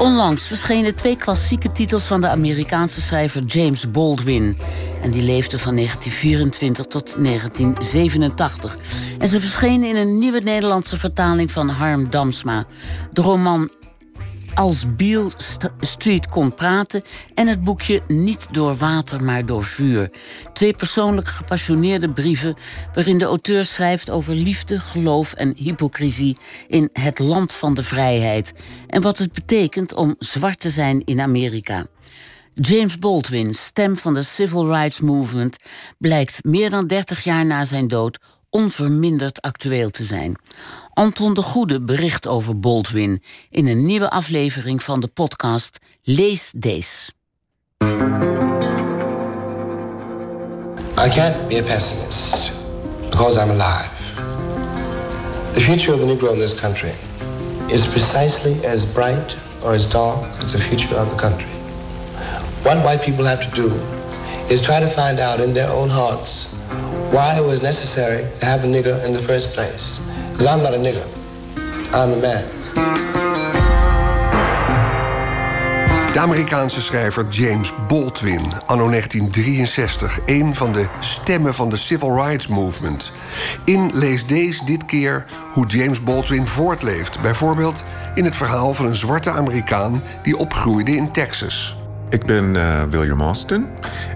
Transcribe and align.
Onlangs 0.00 0.46
verschenen 0.46 0.94
twee 0.94 1.16
klassieke 1.16 1.72
titels 1.72 2.04
van 2.04 2.20
de 2.20 2.28
Amerikaanse 2.28 3.00
schrijver 3.00 3.42
James 3.42 3.90
Baldwin. 3.90 4.56
En 5.02 5.10
die 5.10 5.22
leefde 5.22 5.58
van 5.58 5.74
1924 5.74 6.86
tot 6.86 7.14
1987. 7.24 8.76
En 9.18 9.28
ze 9.28 9.40
verschenen 9.40 9.88
in 9.88 9.96
een 9.96 10.18
nieuwe 10.18 10.40
Nederlandse 10.40 10.98
vertaling 10.98 11.50
van 11.52 11.68
Harm 11.68 12.10
Damsma. 12.10 12.66
De 13.12 13.20
roman 13.20 13.70
als 14.54 14.94
Beale 14.96 15.30
Street 15.80 16.28
kon 16.28 16.54
praten 16.54 17.02
en 17.34 17.46
het 17.46 17.64
boekje 17.64 18.00
Niet 18.06 18.46
door 18.50 18.74
water, 18.74 19.24
maar 19.24 19.46
door 19.46 19.64
vuur. 19.64 20.10
Twee 20.52 20.74
persoonlijk 20.74 21.28
gepassioneerde 21.28 22.10
brieven 22.10 22.56
waarin 22.94 23.18
de 23.18 23.24
auteur 23.24 23.64
schrijft 23.64 24.10
over 24.10 24.34
liefde, 24.34 24.80
geloof 24.80 25.32
en 25.32 25.54
hypocrisie 25.56 26.36
in 26.68 26.90
het 26.92 27.18
land 27.18 27.52
van 27.52 27.74
de 27.74 27.82
vrijheid 27.82 28.54
en 28.86 29.02
wat 29.02 29.18
het 29.18 29.32
betekent 29.32 29.94
om 29.94 30.14
zwart 30.18 30.60
te 30.60 30.70
zijn 30.70 31.02
in 31.04 31.20
Amerika. 31.20 31.86
James 32.54 32.98
Baldwin, 32.98 33.54
stem 33.54 33.96
van 33.96 34.14
de 34.14 34.22
Civil 34.22 34.66
Rights 34.66 35.00
Movement, 35.00 35.56
blijkt 35.98 36.44
meer 36.44 36.70
dan 36.70 36.86
30 36.86 37.24
jaar 37.24 37.46
na 37.46 37.64
zijn 37.64 37.88
dood 37.88 38.18
onverminderd 38.50 39.40
actueel 39.40 39.90
te 39.90 40.04
zijn. 40.04 40.36
Anton 41.00 41.34
de 41.34 41.42
Goede 41.42 41.80
bericht 41.80 42.26
over 42.26 42.58
Baldwin 42.58 43.22
in 43.50 43.66
een 43.66 43.86
nieuwe 43.86 44.10
aflevering 44.10 44.82
van 44.82 45.00
de 45.00 45.06
podcast 45.06 45.78
Lees 46.02 46.52
Dees. 46.56 47.10
I 50.98 51.08
can't 51.08 51.48
be 51.48 51.58
a 51.58 51.62
pessimist 51.62 52.52
because 53.10 53.44
I'm 53.44 53.50
alive. 53.50 53.90
The 55.54 55.60
future 55.60 55.92
of 55.92 56.00
the 56.00 56.06
Negro 56.06 56.32
in 56.32 56.38
this 56.38 56.54
country 56.54 56.92
is 57.66 57.86
precisely 57.86 58.66
as 58.66 58.92
bright 58.92 59.36
or 59.62 59.72
as 59.72 59.88
dark 59.88 60.24
as 60.42 60.52
the 60.52 60.58
future 60.58 61.00
of 61.00 61.08
the 61.08 61.16
country. 61.16 61.54
What 62.62 62.84
white 62.84 63.02
people 63.04 63.24
have 63.24 63.50
to 63.50 63.50
do 63.62 63.70
is 64.48 64.60
try 64.60 64.80
to 64.80 64.90
find 64.90 65.18
out 65.18 65.40
in 65.40 65.52
their 65.52 65.70
own 65.70 65.88
hearts 65.88 66.46
why 67.10 67.38
it 67.38 67.46
was 67.46 67.60
necessary 67.62 68.26
to 68.38 68.46
have 68.46 68.64
a 68.64 68.68
nigger 68.68 69.04
in 69.04 69.12
the 69.12 69.22
first 69.22 69.54
place. 69.54 70.00
Because 70.40 70.56
I'm 70.56 70.62
not 70.62 70.72
a 70.72 70.78
nigger. 70.78 71.06
I'm 71.92 72.12
a 72.12 72.16
man. 72.16 72.44
De 76.12 76.18
Amerikaanse 76.18 76.80
schrijver 76.80 77.28
James 77.28 77.72
Baldwin, 77.88 78.52
anno 78.66 78.88
1963, 78.88 80.18
een 80.26 80.54
van 80.54 80.72
de 80.72 80.86
stemmen 81.00 81.54
van 81.54 81.68
de 81.68 81.76
Civil 81.76 82.14
Rights 82.14 82.46
Movement. 82.46 83.12
In 83.64 83.90
Lees 83.94 84.26
deze 84.26 84.64
dit 84.64 84.84
keer 84.84 85.26
hoe 85.52 85.66
James 85.66 86.02
Baldwin 86.02 86.46
voortleeft, 86.46 87.20
bijvoorbeeld 87.20 87.84
in 88.14 88.24
het 88.24 88.36
verhaal 88.36 88.74
van 88.74 88.86
een 88.86 88.96
zwarte 88.96 89.30
Amerikaan 89.30 90.02
die 90.22 90.36
opgroeide 90.36 90.96
in 90.96 91.12
Texas. 91.12 91.79
Ik 92.10 92.24
ben 92.24 92.54
uh, 92.54 92.82
William 92.88 93.20
Austin 93.20 93.68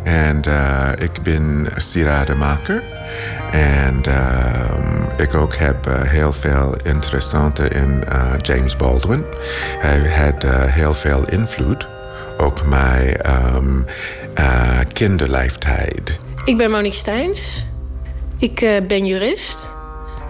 en 0.02 0.42
uh, 0.48 0.88
ik 0.98 1.22
ben 1.22 1.66
sieradenmaker. 1.76 2.82
En 3.52 4.02
uh, 4.08 5.24
ik 5.26 5.34
ook 5.34 5.54
heb 5.54 5.86
uh, 5.86 5.94
heel 6.02 6.32
veel 6.32 6.74
interessante 6.84 7.68
in 7.68 8.04
James 8.42 8.76
Baldwin. 8.76 9.24
Hij 9.78 9.98
had 9.98 10.70
heel 10.70 10.94
veel 10.94 11.28
invloed 11.28 11.88
op 12.38 12.62
mijn 12.66 13.16
um, 13.56 13.86
kinderleeftijd. 14.92 16.18
Ik 16.44 16.56
ben 16.56 16.70
Monique 16.70 16.98
Steins. 16.98 17.66
Ik 18.38 18.82
ben 18.88 19.06
jurist. 19.06 19.74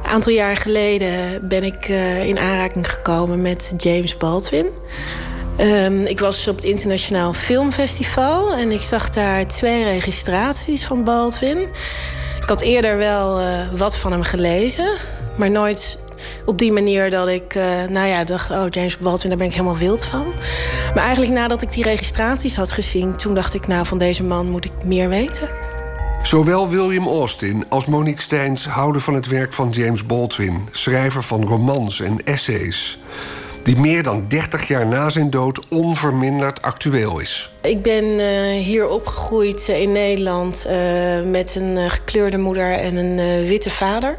Een 0.02 0.10
aantal 0.10 0.32
jaar 0.32 0.56
geleden 0.56 1.48
ben 1.48 1.62
ik 1.62 1.88
in 2.26 2.38
aanraking 2.38 2.90
gekomen 2.90 3.42
met 3.42 3.74
James 3.76 4.16
Baldwin. 4.16 4.66
Um, 5.60 6.06
ik 6.06 6.18
was 6.18 6.48
op 6.48 6.56
het 6.56 6.64
Internationaal 6.64 7.32
Filmfestival 7.32 8.52
en 8.52 8.72
ik 8.72 8.80
zag 8.80 9.08
daar 9.08 9.46
twee 9.46 9.84
registraties 9.84 10.84
van 10.84 11.04
Baldwin. 11.04 11.58
Ik 12.40 12.48
had 12.48 12.60
eerder 12.60 12.96
wel 12.96 13.40
uh, 13.40 13.46
wat 13.76 13.96
van 13.96 14.12
hem 14.12 14.22
gelezen, 14.22 14.96
maar 15.36 15.50
nooit 15.50 15.98
op 16.44 16.58
die 16.58 16.72
manier 16.72 17.10
dat 17.10 17.28
ik 17.28 17.54
uh, 17.54 17.64
nou 17.88 18.06
ja, 18.06 18.24
dacht: 18.24 18.50
Oh, 18.50 18.64
James 18.70 18.98
Baldwin, 18.98 19.28
daar 19.28 19.38
ben 19.38 19.46
ik 19.46 19.52
helemaal 19.52 19.76
wild 19.76 20.04
van. 20.04 20.26
Maar 20.94 21.04
eigenlijk 21.04 21.32
nadat 21.32 21.62
ik 21.62 21.72
die 21.72 21.84
registraties 21.84 22.56
had 22.56 22.70
gezien, 22.70 23.16
toen 23.16 23.34
dacht 23.34 23.54
ik: 23.54 23.66
Nou, 23.66 23.86
van 23.86 23.98
deze 23.98 24.22
man 24.22 24.50
moet 24.50 24.64
ik 24.64 24.72
meer 24.84 25.08
weten. 25.08 25.48
Zowel 26.22 26.68
William 26.68 27.06
Austin 27.06 27.64
als 27.68 27.86
Monique 27.86 28.22
Steins 28.22 28.66
houden 28.66 29.02
van 29.02 29.14
het 29.14 29.26
werk 29.26 29.52
van 29.52 29.70
James 29.70 30.06
Baldwin, 30.06 30.68
schrijver 30.70 31.22
van 31.22 31.46
romans 31.46 32.00
en 32.00 32.24
essays 32.24 32.98
die 33.64 33.76
meer 33.76 34.02
dan 34.02 34.24
30 34.28 34.68
jaar 34.68 34.86
na 34.86 35.10
zijn 35.10 35.30
dood 35.30 35.68
onverminderd 35.68 36.62
actueel 36.62 37.18
is. 37.18 37.50
Ik 37.62 37.82
ben 37.82 38.04
uh, 38.04 38.50
hier 38.62 38.88
opgegroeid 38.88 39.68
in 39.68 39.92
Nederland 39.92 40.66
uh, 40.66 40.72
met 41.22 41.54
een 41.54 41.90
gekleurde 41.90 42.38
moeder 42.38 42.72
en 42.72 42.96
een 42.96 43.46
witte 43.46 43.70
vader. 43.70 44.18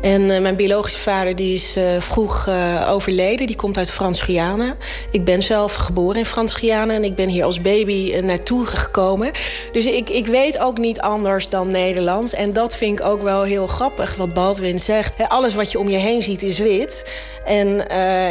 En 0.00 0.26
mijn 0.26 0.56
biologische 0.56 0.98
vader 0.98 1.36
die 1.36 1.54
is 1.54 1.78
vroeg 1.98 2.48
overleden. 2.86 3.46
Die 3.46 3.56
komt 3.56 3.76
uit 3.76 3.90
Frans-Guyana. 3.90 4.76
Ik 5.10 5.24
ben 5.24 5.42
zelf 5.42 5.74
geboren 5.74 6.18
in 6.18 6.26
Frans-Guyana 6.26 6.94
en 6.94 7.04
ik 7.04 7.14
ben 7.14 7.28
hier 7.28 7.44
als 7.44 7.60
baby 7.60 8.20
naartoe 8.20 8.66
gekomen. 8.66 9.30
Dus 9.72 9.86
ik, 9.86 10.08
ik 10.08 10.26
weet 10.26 10.58
ook 10.58 10.78
niet 10.78 11.00
anders 11.00 11.48
dan 11.48 11.70
Nederlands. 11.70 12.34
En 12.34 12.52
dat 12.52 12.76
vind 12.76 12.98
ik 12.98 13.06
ook 13.06 13.22
wel 13.22 13.42
heel 13.42 13.66
grappig, 13.66 14.14
wat 14.14 14.34
Baldwin 14.34 14.78
zegt. 14.78 15.28
Alles 15.28 15.54
wat 15.54 15.72
je 15.72 15.78
om 15.78 15.88
je 15.88 15.96
heen 15.96 16.22
ziet 16.22 16.42
is 16.42 16.58
wit. 16.58 17.04
En 17.44 17.68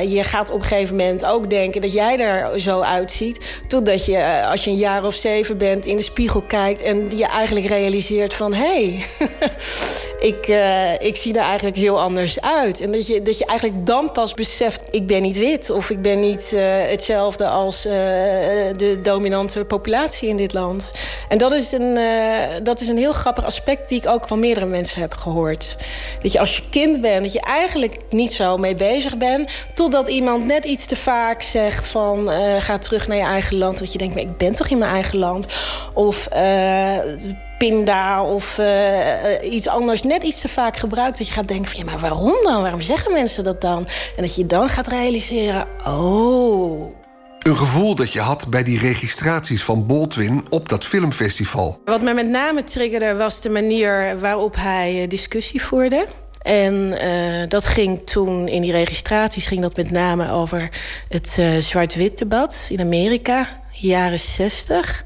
je 0.09 0.24
gaat 0.24 0.52
op 0.52 0.59
een 0.59 0.66
gegeven 0.66 0.96
moment 0.96 1.25
ook 1.25 1.50
denken 1.50 1.81
dat 1.81 1.94
jij 1.94 2.20
er 2.20 2.59
zo 2.59 2.81
uitziet. 2.81 3.38
Totdat 3.68 4.06
je, 4.06 4.46
als 4.52 4.64
je 4.64 4.70
een 4.70 4.78
jaar 4.78 5.06
of 5.06 5.14
zeven 5.14 5.58
bent, 5.58 5.86
in 5.86 5.97
de 5.97 6.03
spiegel 6.03 6.42
kijkt... 6.42 6.81
en 6.81 7.18
je 7.18 7.25
eigenlijk 7.25 7.66
realiseert 7.66 8.34
van... 8.34 8.53
hé, 8.53 8.66
hey, 8.66 9.06
ik, 10.31 10.47
ik 11.08 11.16
zie 11.16 11.34
er 11.34 11.44
eigenlijk 11.44 11.78
heel 11.78 12.00
anders 12.02 12.42
uit. 12.42 12.81
En 12.81 12.92
dat 12.92 13.08
je, 13.08 13.22
dat 13.22 13.38
je 13.38 13.46
eigenlijk 13.46 13.86
dan 13.86 14.12
pas 14.12 14.34
beseft... 14.34 14.81
ik 14.92 15.08
ben 15.08 15.22
niet 15.22 15.38
wit 15.38 15.70
of 15.70 15.90
ik 15.90 16.02
ben 16.02 16.20
niet 16.20 16.53
hetzelfde 16.90 17.47
als 17.47 17.81
de 17.81 19.00
dominante 19.02 19.66
populatie 19.66 20.30
in 20.30 20.38
dit 20.38 20.53
land. 20.53 20.91
En 21.28 21.38
dat 21.38 21.52
is, 21.52 21.72
een, 21.72 22.00
dat 22.64 22.81
is 22.81 22.88
een 22.88 22.97
heel 22.97 23.14
grappig 23.14 23.46
aspect 23.46 23.90
die 23.90 23.97
ik 23.97 24.08
ook 24.08 24.28
van 24.28 24.40
meerdere 24.40 24.66
mensen 24.66 25.02
heb 25.02 25.14
gehoord. 25.14 25.76
Dat 26.22 26.31
je 26.31 26.40
als 26.40 26.58
je 26.58 26.64
kind 26.70 27.02
bent, 27.02 27.24
dat 27.24 27.34
je 27.34 27.41
eigenlijk 27.41 27.97
niet 28.09 28.31
zo 28.31 28.58
mee 28.58 28.76
bezig 28.76 28.99
bent... 29.18 29.52
totdat 29.74 30.08
iemand 30.08 30.46
net 30.46 30.66
iets 30.66 30.86
te 30.86 30.96
vaak 30.96 31.42
zegt 31.42 31.88
van... 31.88 32.30
ga 32.60 32.78
terug 32.78 33.08
naar 33.08 33.18
je 33.18 33.24
eigen 33.24 33.58
land. 33.58 33.80
Want 33.80 33.92
je 33.92 33.98
denkt, 33.98 34.14
maar 34.14 34.24
ik 34.24 34.38
ben 34.38 34.54
toch 34.54 34.68
in 34.68 34.78
mijn 34.78 34.92
eigen 34.92 35.18
land? 35.18 35.48
Of 35.94 36.28
pinda 37.59 38.24
of 38.24 38.58
uh, 38.58 39.52
iets 39.52 39.68
anders 39.68 40.04
net 40.04 40.24
iets 40.24 40.42
te 40.42 40.48
vaak 40.48 40.78
gebruikt. 40.78 41.18
Dat 41.18 41.28
je 41.28 41.34
gaat 41.34 41.48
denken 41.48 41.72
van 41.72 41.80
ja, 41.80 41.86
maar 41.86 42.00
waarom 42.00 42.44
dan? 42.44 42.62
Waarom 42.62 42.82
zeggen 42.82 43.14
mensen 43.14 43.44
dat 43.44 43.62
dan? 43.62 43.88
En 44.16 44.24
dat 44.24 44.36
je 44.36 44.46
dan 44.46 44.70
gaat 44.70 44.88
realiseren, 44.88 45.68
oh... 45.86 46.98
Een 47.40 47.58
gevoel 47.58 47.96
dat 47.96 48.14
je 48.14 48.20
had 48.20 48.48
bij 48.48 48.64
die 48.64 48.80
registraties 48.80 49.64
van 49.64 49.86
Baldwin 49.86 50.46
op 50.50 50.70
dat 50.70 50.86
filmfestival. 50.86 51.82
Wat 51.86 52.02
mij 52.02 52.14
met 52.14 52.28
name 52.28 52.64
triggerde 52.64 53.16
was 53.16 53.42
de 53.42 53.50
manier 53.50 54.20
waarop 54.20 54.56
hij 54.56 55.06
discussie 55.08 55.64
voerde. 55.64 56.08
En 56.40 56.74
uh, 56.74 57.48
dat 57.48 57.66
ging 57.66 58.06
toen 58.06 58.48
in 58.48 58.62
die 58.62 58.72
registraties 58.72 59.48
ging 59.48 59.62
dat 59.62 59.76
met 59.76 59.92
name 59.92 60.32
over 60.32 60.70
het 61.10 61.36
uh, 61.40 61.58
zwart-wit 61.58 62.18
debat 62.18 62.68
in 62.70 62.80
Amerika, 62.80 63.48
jaren 63.72 64.20
60. 64.20 65.04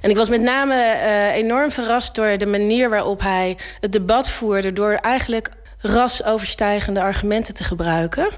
En 0.00 0.10
ik 0.10 0.16
was 0.16 0.28
met 0.28 0.40
name 0.40 0.74
uh, 0.74 1.34
enorm 1.34 1.70
verrast 1.70 2.14
door 2.14 2.38
de 2.38 2.46
manier 2.46 2.90
waarop 2.90 3.20
hij 3.20 3.56
het 3.80 3.92
debat 3.92 4.28
voerde. 4.28 4.72
Door 4.72 4.92
eigenlijk 4.92 5.50
rasoverstijgende 5.78 7.00
argumenten 7.00 7.54
te 7.54 7.64
gebruiken. 7.64 8.28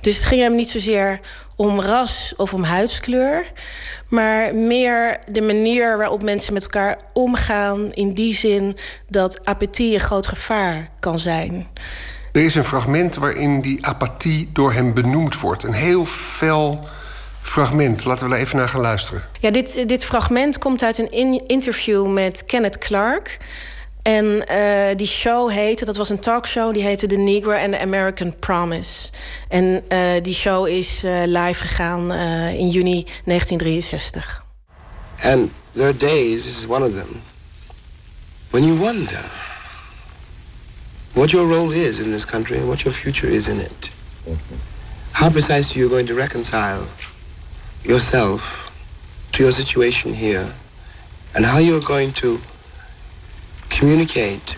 Dus 0.00 0.16
het 0.16 0.24
ging 0.24 0.40
hem 0.40 0.54
niet 0.54 0.68
zozeer 0.68 1.20
om 1.58 1.80
ras 1.80 2.32
of 2.36 2.54
om 2.54 2.62
huidskleur. 2.62 3.52
Maar 4.08 4.54
meer 4.54 5.18
de 5.30 5.42
manier 5.42 5.98
waarop 5.98 6.22
mensen 6.22 6.52
met 6.52 6.62
elkaar 6.62 6.98
omgaan. 7.12 7.92
In 7.92 8.12
die 8.12 8.34
zin 8.34 8.76
dat 9.08 9.44
apathie 9.44 9.94
een 9.94 10.00
groot 10.00 10.26
gevaar 10.26 10.90
kan 11.00 11.18
zijn. 11.18 11.66
Er 12.32 12.44
is 12.44 12.54
een 12.54 12.64
fragment 12.64 13.14
waarin 13.14 13.60
die 13.60 13.86
apathie 13.86 14.48
door 14.52 14.72
hem 14.72 14.94
benoemd 14.94 15.40
wordt. 15.40 15.62
Een 15.62 15.72
heel 15.72 16.04
fel 16.04 16.86
fragment. 17.40 18.04
Laten 18.04 18.28
we 18.28 18.34
er 18.34 18.40
even 18.40 18.56
naar 18.56 18.68
gaan 18.68 18.80
luisteren. 18.80 19.22
Ja, 19.40 19.50
dit, 19.50 19.88
dit 19.88 20.04
fragment 20.04 20.58
komt 20.58 20.82
uit 20.82 20.98
een 20.98 21.10
in 21.10 21.46
interview 21.46 22.12
met 22.12 22.44
Kenneth 22.46 22.78
Clark. 22.78 23.38
En 24.02 24.24
uh, 24.50 24.96
die 24.96 25.06
show 25.06 25.50
heette, 25.50 25.84
dat 25.84 25.96
was 25.96 26.08
een 26.08 26.20
talkshow, 26.20 26.74
die 26.74 26.82
heette 26.82 27.06
The 27.06 27.16
Negro 27.16 27.52
and 27.52 27.72
the 27.72 27.80
American 27.80 28.38
Promise. 28.38 29.10
En 29.48 29.82
uh, 29.88 30.22
die 30.22 30.34
show 30.34 30.66
is 30.66 31.04
uh, 31.04 31.22
live 31.26 31.62
gegaan 31.62 32.12
in 32.52 32.68
juni 32.68 33.06
1963. 33.24 34.44
And 35.22 35.50
there 35.72 35.88
are 35.88 35.96
days, 35.96 36.44
this 36.44 36.58
is 36.58 36.66
one 36.66 36.84
of 36.84 36.94
them, 36.94 37.22
when 38.50 38.64
you 38.64 38.80
wonder 38.80 39.30
what 41.14 41.32
your 41.32 41.46
role 41.46 41.72
is 41.72 41.98
in 41.98 42.10
this 42.10 42.24
country 42.24 42.56
and 42.58 42.68
what 42.68 42.84
your 42.84 42.94
future 42.94 43.26
is 43.26 43.48
in 43.48 43.60
it. 43.60 43.90
How 45.12 45.28
precisely 45.30 45.80
you're 45.80 45.90
going 45.90 46.06
to 46.06 46.14
reconcile 46.14 46.86
yourself 47.82 48.70
to 49.32 49.42
your 49.42 49.52
situation 49.52 50.14
here 50.14 50.52
and 51.34 51.44
how 51.44 51.58
you're 51.58 51.80
going 51.80 52.12
to 52.12 52.40
communicate 53.78 54.56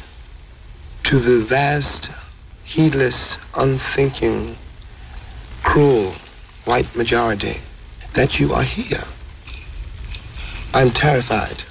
to 1.04 1.20
the 1.20 1.44
vast, 1.44 2.10
heedless, 2.64 3.36
unthinking, 3.54 4.56
cruel 5.62 6.14
white 6.64 6.96
majority 6.96 7.60
that 8.14 8.40
you 8.40 8.54
are 8.54 8.62
here. 8.62 9.04
I'm 10.72 10.90
terrified 10.90 11.64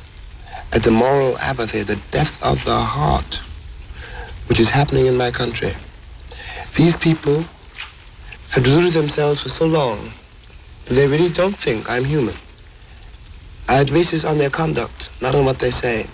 at 0.72 0.84
the 0.84 0.92
moral 0.92 1.40
apathy, 1.40 1.82
the 1.82 2.00
death 2.12 2.40
of 2.44 2.64
the 2.66 2.78
heart, 2.78 3.40
which 4.48 4.60
is 4.60 4.70
happening 4.70 5.08
in 5.08 5.18
my 5.18 5.32
country. 5.32 5.72
These 6.78 6.98
people 6.98 7.44
have 8.52 8.64
deluded 8.64 8.94
themselves 8.94 9.42
for 9.42 9.50
so 9.50 9.66
long 9.66 10.12
that 10.86 10.94
they 10.94 11.08
really 11.08 11.30
don't 11.30 11.58
think 11.58 11.90
I'm 11.90 12.06
human. 12.06 12.36
I 13.68 13.84
base 13.86 14.12
this 14.12 14.24
on 14.24 14.38
their 14.38 14.52
conduct, 14.52 15.10
not 15.20 15.34
on 15.34 15.46
what 15.46 15.58
they 15.58 15.72
say. 15.72 16.06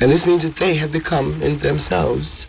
And 0.00 0.10
this 0.10 0.24
means 0.24 0.42
that 0.42 0.56
they 0.56 0.78
have 0.78 0.90
become 0.90 1.32
in 1.40 1.58
themselves 1.58 2.46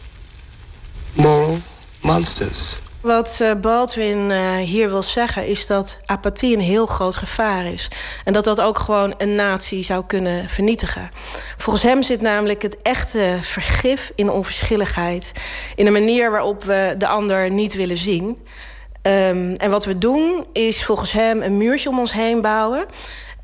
moral 1.14 1.58
monsters. 2.02 2.80
Wat 3.02 3.38
eh, 3.42 3.52
Baldwin 3.62 4.32
eh, 4.32 4.58
hier 4.58 4.90
wil 4.90 5.04
zeggen 5.04 5.48
is 5.48 5.68
dat 5.68 5.98
apathie 6.06 6.56
een 6.56 6.62
heel 6.62 6.86
groot 6.86 7.16
gevaar 7.16 7.66
is. 7.66 7.88
En 8.24 8.34
dat 8.34 8.44
dat 8.44 8.62
ook 8.62 8.78
gewoon 8.78 9.14
een 9.18 9.36
natie 9.36 9.84
zou 9.84 10.06
kunnen 10.06 10.50
vernietigen. 10.50 11.10
Volgens 11.58 11.84
hem 11.84 12.04
zit 12.04 12.22
namelijk 12.22 12.62
het 12.62 12.82
echte 12.82 13.38
vergif 13.42 14.12
in 14.16 14.30
onverschilligheid. 14.30 15.32
In 15.76 15.86
de 15.86 15.92
manier 15.92 16.32
waarop 16.32 16.64
we 16.64 16.96
de 16.98 17.08
ander 17.08 17.52
niet 17.52 17.74
willen 17.74 17.98
zien. 17.98 18.26
Um, 18.28 19.56
en 19.56 19.70
wat 19.70 19.86
we 19.86 19.98
doen 19.98 20.46
is 20.54 20.86
volgens 20.86 21.12
hem 21.12 21.42
een 21.42 21.58
muurtje 21.58 21.90
om 21.90 22.00
ons 22.00 22.14
heen 22.14 22.42
bouwen. 22.42 22.86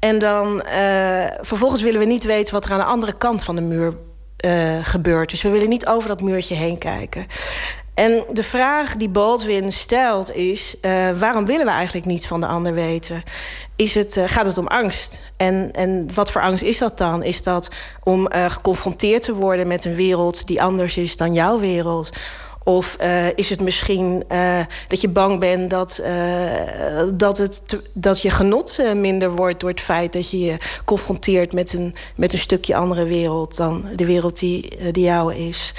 En 0.01 0.19
dan 0.19 0.63
uh, 0.65 1.25
vervolgens 1.41 1.81
willen 1.81 1.99
we 1.99 2.05
niet 2.05 2.23
weten 2.23 2.53
wat 2.53 2.65
er 2.65 2.71
aan 2.71 2.79
de 2.79 2.85
andere 2.85 3.17
kant 3.17 3.43
van 3.43 3.55
de 3.55 3.61
muur 3.61 3.93
uh, 4.45 4.77
gebeurt. 4.81 5.29
Dus 5.29 5.41
we 5.41 5.49
willen 5.49 5.69
niet 5.69 5.87
over 5.87 6.07
dat 6.07 6.21
muurtje 6.21 6.55
heen 6.55 6.77
kijken. 6.77 7.25
En 7.93 8.23
de 8.31 8.43
vraag 8.43 8.95
die 8.95 9.09
Baldwin 9.09 9.71
stelt 9.71 10.33
is... 10.33 10.75
Uh, 10.81 11.09
waarom 11.19 11.45
willen 11.45 11.65
we 11.65 11.71
eigenlijk 11.71 12.05
niets 12.05 12.27
van 12.27 12.39
de 12.39 12.47
ander 12.47 12.73
weten? 12.73 13.23
Is 13.75 13.93
het, 13.93 14.17
gaat 14.25 14.45
het 14.45 14.57
om 14.57 14.67
angst? 14.67 15.21
En, 15.37 15.71
en 15.71 16.07
wat 16.13 16.31
voor 16.31 16.41
angst 16.41 16.63
is 16.63 16.77
dat 16.77 16.97
dan? 16.97 17.23
Is 17.23 17.43
dat 17.43 17.69
om 18.03 18.27
geconfronteerd 18.31 19.21
te 19.21 19.33
worden 19.33 19.67
met 19.67 19.85
een 19.85 19.95
wereld... 19.95 20.47
die 20.47 20.61
anders 20.61 20.97
is 20.97 21.17
dan 21.17 21.33
jouw 21.33 21.59
wereld? 21.59 22.09
Of 22.63 22.97
uh, 23.01 23.27
is 23.35 23.49
het 23.49 23.61
misschien 23.61 24.23
uh, 24.31 24.59
dat 24.87 25.01
je 25.01 25.09
bang 25.09 25.39
bent 25.39 25.69
dat, 25.69 26.01
uh, 26.03 27.03
dat, 27.13 27.37
het 27.37 27.61
dat 27.93 28.21
je 28.21 28.29
genot 28.29 28.81
minder 28.95 29.35
wordt 29.35 29.59
door 29.59 29.69
het 29.69 29.81
feit 29.81 30.13
dat 30.13 30.29
je 30.29 30.39
je 30.39 30.57
confronteert 30.85 31.53
met 31.53 31.73
een, 31.73 31.95
met 32.15 32.33
een 32.33 32.39
stukje 32.39 32.75
andere 32.75 33.05
wereld 33.05 33.57
dan 33.57 33.85
de 33.95 34.05
wereld 34.05 34.39
die, 34.39 34.91
die 34.91 35.03
jou 35.03 35.35
is. 35.35 35.73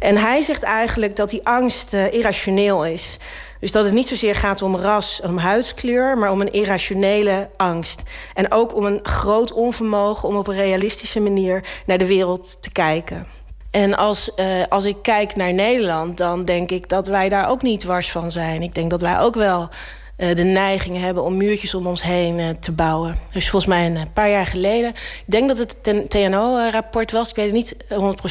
En 0.00 0.16
hij 0.16 0.40
zegt 0.40 0.62
eigenlijk 0.62 1.16
dat 1.16 1.30
die 1.30 1.46
angst 1.46 1.92
irrationeel 1.92 2.86
is. 2.86 3.18
Dus 3.60 3.72
dat 3.72 3.84
het 3.84 3.94
niet 3.94 4.06
zozeer 4.06 4.34
gaat 4.34 4.62
om 4.62 4.76
ras, 4.76 5.20
om 5.24 5.38
huidskleur, 5.38 6.18
maar 6.18 6.30
om 6.30 6.40
een 6.40 6.52
irrationele 6.52 7.50
angst. 7.56 8.02
En 8.34 8.52
ook 8.52 8.74
om 8.74 8.84
een 8.84 9.00
groot 9.02 9.52
onvermogen 9.52 10.28
om 10.28 10.36
op 10.36 10.46
een 10.46 10.54
realistische 10.54 11.20
manier 11.20 11.64
naar 11.86 11.98
de 11.98 12.06
wereld 12.06 12.62
te 12.62 12.72
kijken. 12.72 13.26
En 13.76 13.96
als, 13.96 14.30
uh, 14.36 14.46
als 14.68 14.84
ik 14.84 14.96
kijk 15.02 15.36
naar 15.36 15.52
Nederland, 15.52 16.16
dan 16.16 16.44
denk 16.44 16.70
ik 16.70 16.88
dat 16.88 17.06
wij 17.06 17.28
daar 17.28 17.48
ook 17.48 17.62
niet 17.62 17.84
wars 17.84 18.10
van 18.10 18.30
zijn. 18.32 18.62
Ik 18.62 18.74
denk 18.74 18.90
dat 18.90 19.00
wij 19.00 19.20
ook 19.20 19.34
wel 19.34 19.68
uh, 20.16 20.34
de 20.34 20.42
neiging 20.42 20.98
hebben 21.00 21.22
om 21.22 21.36
muurtjes 21.36 21.74
om 21.74 21.86
ons 21.86 22.02
heen 22.02 22.38
uh, 22.38 22.48
te 22.60 22.72
bouwen. 22.72 23.18
Dus 23.32 23.50
volgens 23.50 23.72
mij 23.74 23.86
een 23.86 24.12
paar 24.12 24.30
jaar 24.30 24.46
geleden. 24.46 24.90
Ik 24.90 25.24
denk 25.26 25.48
dat 25.48 25.58
het 25.58 26.10
TNO-rapport 26.10 27.12
was. 27.12 27.30
Ik 27.30 27.36
weet 27.36 27.44
het 27.44 27.54
niet 27.54 27.76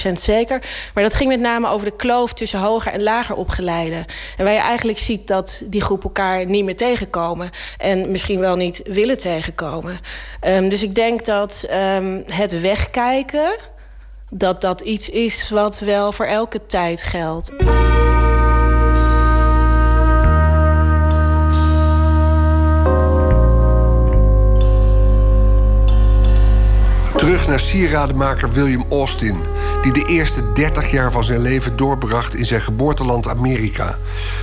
100% 0.09 0.12
zeker. 0.13 0.62
Maar 0.94 1.03
dat 1.03 1.13
ging 1.13 1.30
met 1.30 1.39
name 1.39 1.68
over 1.68 1.86
de 1.86 1.95
kloof 1.95 2.33
tussen 2.33 2.59
hoger 2.59 2.91
en 2.91 3.03
lager 3.03 3.36
opgeleiden. 3.36 4.06
En 4.38 4.44
waar 4.44 4.53
je 4.53 4.59
eigenlijk 4.59 4.98
ziet 4.98 5.27
dat 5.27 5.63
die 5.65 5.81
groep 5.81 6.03
elkaar 6.03 6.45
niet 6.45 6.65
meer 6.65 6.75
tegenkomen. 6.75 7.50
En 7.77 8.12
misschien 8.12 8.39
wel 8.39 8.56
niet 8.56 8.81
willen 8.83 9.18
tegenkomen. 9.18 10.00
Um, 10.41 10.69
dus 10.69 10.83
ik 10.83 10.95
denk 10.95 11.25
dat 11.25 11.68
um, 11.98 12.24
het 12.27 12.62
wegkijken 12.62 13.74
dat 14.31 14.62
dat 14.62 14.81
iets 14.81 15.10
is 15.10 15.50
wat 15.50 15.80
wel 15.80 16.12
voor 16.12 16.25
elke 16.25 16.66
tijd 16.66 17.04
geldt. 17.04 17.51
Terug 27.18 27.48
naar 27.48 27.60
sieradenmaker 27.60 28.51
William 28.51 28.86
Austin, 28.89 29.38
die 29.81 29.94
de 29.94 30.06
eerste 30.06 30.54
30 30.54 30.92
jaar 30.92 31.12
van 31.12 31.24
zijn 31.24 31.42
leven 31.42 31.77
doorbracht 31.77 32.36
in 32.36 32.45
zijn 32.45 32.62
geboorteland 32.62 33.27
Amerika. 33.27 33.98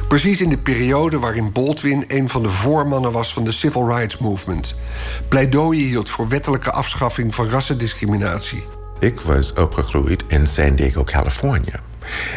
Precies 0.08 0.40
in 0.40 0.48
de 0.48 0.58
periode 0.58 1.18
waarin 1.18 1.52
Baldwin 1.52 2.04
een 2.08 2.28
van 2.28 2.42
de 2.42 2.48
voormannen 2.48 3.12
was 3.12 3.32
van 3.32 3.44
de 3.44 3.52
Civil 3.52 3.88
Rights 3.88 4.18
Movement. 4.18 4.74
Pleidooien 5.28 5.86
hield 5.86 6.10
voor 6.10 6.28
wettelijke 6.28 6.70
afschaffing 6.70 7.34
van 7.34 7.48
rassendiscriminatie. 7.48 8.64
Ik 9.02 9.20
was 9.20 9.52
opgegroeid 9.52 10.24
in 10.28 10.46
San 10.46 10.74
Diego, 10.74 11.04
California. 11.04 11.80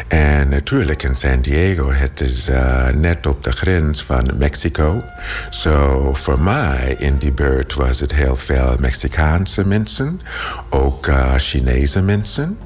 En 0.08 0.48
natuurlijk 0.48 1.02
in 1.02 1.16
San 1.16 1.40
Diego, 1.40 1.90
het 1.92 2.20
is 2.20 2.48
uh, 2.48 2.88
net 2.88 3.26
op 3.26 3.44
de 3.44 3.52
grens 3.52 4.02
van 4.02 4.30
Mexico. 4.38 5.02
Zo 5.50 5.70
so, 5.70 6.14
voor 6.14 6.40
mij 6.40 6.96
in 6.98 7.16
die 7.16 7.32
buurt 7.32 7.74
was 7.74 8.00
het 8.00 8.12
heel 8.12 8.36
veel 8.36 8.76
Mexicaanse 8.78 9.66
mensen, 9.66 10.20
ook 10.68 11.06
uh, 11.06 11.34
Chinese 11.36 12.02
mensen 12.02 12.58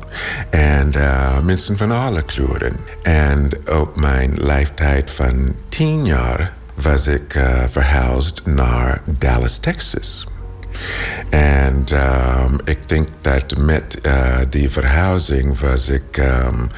en 0.51 0.91
uh, 0.97 1.39
mensen 1.39 1.77
van 1.77 1.91
alle 1.91 2.23
kleuren. 2.23 2.77
En 3.03 3.51
op 3.69 3.97
mijn 3.97 4.45
leeftijd 4.45 5.11
van 5.11 5.55
tien 5.69 6.05
jaar 6.05 6.53
was 6.75 7.07
ik 7.07 7.39
verhuisd 7.69 8.43
naar 8.45 9.03
Dallas, 9.19 9.59
Texas. 9.59 10.27
En 11.31 11.85
um, 11.93 12.59
ik 12.65 12.89
denk 12.89 13.09
dat 13.21 13.57
met 13.59 13.99
uh, 14.03 14.37
die 14.49 14.71
verhuizing 14.71 15.61
was 15.61 15.89
ik 15.89 16.17
um, 16.17 16.71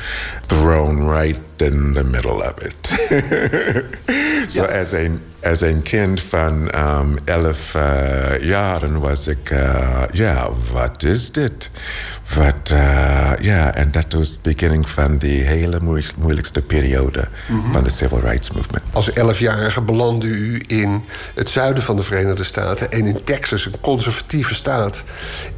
thrown 0.47 1.11
right 1.11 1.39
in 1.57 1.93
the 1.93 2.05
middle 2.05 2.43
of 2.43 2.55
it. 2.63 2.87
so 4.53 4.63
ja. 4.63 4.81
as 4.81 4.93
een 4.93 5.21
als 5.45 5.61
een 5.61 5.83
kind 5.83 6.21
van 6.21 6.71
um, 6.75 7.17
elf 7.25 7.75
uh, 7.75 8.41
jaren 8.41 9.01
was 9.01 9.27
ik, 9.29 9.51
uh, 9.51 10.03
ja, 10.13 10.49
wat 10.73 11.03
is 11.03 11.33
dit? 11.33 11.71
Wat, 12.35 12.71
uh, 12.73 13.33
ja, 13.41 13.75
en 13.75 13.91
dat 13.91 14.13
was 14.13 14.29
het 14.29 14.43
begin 14.43 14.85
van 14.87 15.17
die 15.17 15.43
hele 15.43 15.81
moeilijkste 16.19 16.63
periode 16.63 17.29
mm 17.49 17.61
-hmm. 17.61 17.73
van 17.73 17.85
de 17.85 17.91
Civil 17.91 18.21
Rights 18.21 18.51
Movement. 18.51 18.85
Als 18.93 19.13
elfjarige 19.13 19.81
belandde 19.81 20.27
u 20.27 20.63
in 20.67 21.05
het 21.35 21.49
zuiden 21.49 21.83
van 21.83 21.97
de 21.97 22.03
Verenigde 22.03 22.45
Staten 22.45 22.93
en 22.93 23.07
in 23.07 23.25
Texas, 23.25 23.67
een 23.67 23.81
conservatieve 23.81 24.55
staat. 24.55 25.03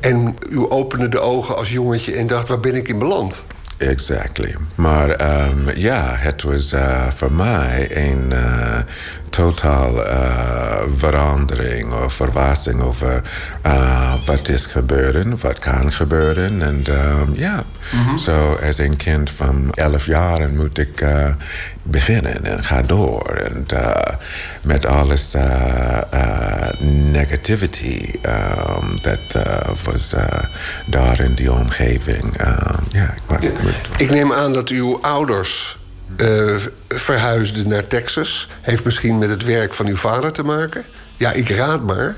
En 0.00 0.36
u 0.50 0.70
opende 0.70 1.08
de 1.08 1.20
ogen 1.20 1.56
als 1.56 1.72
jongetje 1.72 2.14
en 2.14 2.26
dacht: 2.26 2.48
waar 2.48 2.60
ben 2.60 2.74
ik 2.74 2.88
in 2.88 2.98
beland? 2.98 3.44
Exactly. 3.76 4.54
Maar 4.74 5.08
um, 5.48 5.70
ja, 5.74 6.14
het 6.16 6.42
was 6.42 6.72
uh, 6.72 7.06
voor 7.10 7.32
mij 7.32 7.88
een 7.96 8.30
uh, 8.32 8.78
totaal 9.34 10.06
uh, 10.06 10.82
verandering 10.96 11.92
of 11.92 12.12
verrassing 12.14 12.82
over 12.82 13.22
wat 14.26 14.48
is 14.48 14.66
gebeuren, 14.66 15.38
wat 15.40 15.58
kan 15.58 15.92
gebeuren. 15.92 16.62
En 16.62 16.84
um, 16.88 17.34
ja, 17.34 17.64
zo 17.90 17.96
mm 17.96 18.04
-hmm. 18.06 18.18
so, 18.18 18.58
als 18.66 18.78
een 18.78 18.96
kind 18.96 19.30
van 19.30 19.72
elf 19.72 20.06
jaar 20.06 20.50
moet 20.50 20.78
ik 20.78 21.04
beginnen 21.82 22.44
en 22.44 22.64
ga 22.64 22.82
door. 22.82 23.26
En 23.26 23.66
met 24.62 24.86
alles 24.86 25.34
negativity 27.12 28.10
um, 28.22 28.98
dat 29.02 29.44
was 29.84 30.14
daar 30.86 31.20
in 31.20 31.34
die 31.34 31.52
omgeving. 31.52 32.36
ja, 32.88 33.14
ik 33.96 34.10
neem 34.10 34.32
aan 34.32 34.52
dat 34.52 34.68
uw 34.68 34.98
ouders 35.00 35.78
uh, 36.16 36.56
verhuisden 36.88 37.68
naar 37.68 37.87
Texas. 37.87 38.49
Heeft 38.61 38.85
misschien 38.85 39.18
met 39.18 39.28
het 39.28 39.44
werk 39.44 39.75
van 39.75 39.87
uw 39.87 39.97
vader 39.97 40.33
te 40.33 40.44
maken? 40.44 40.85
Ja, 41.16 41.33
ik 41.33 41.49
raad 41.49 41.83
maar. 41.83 42.16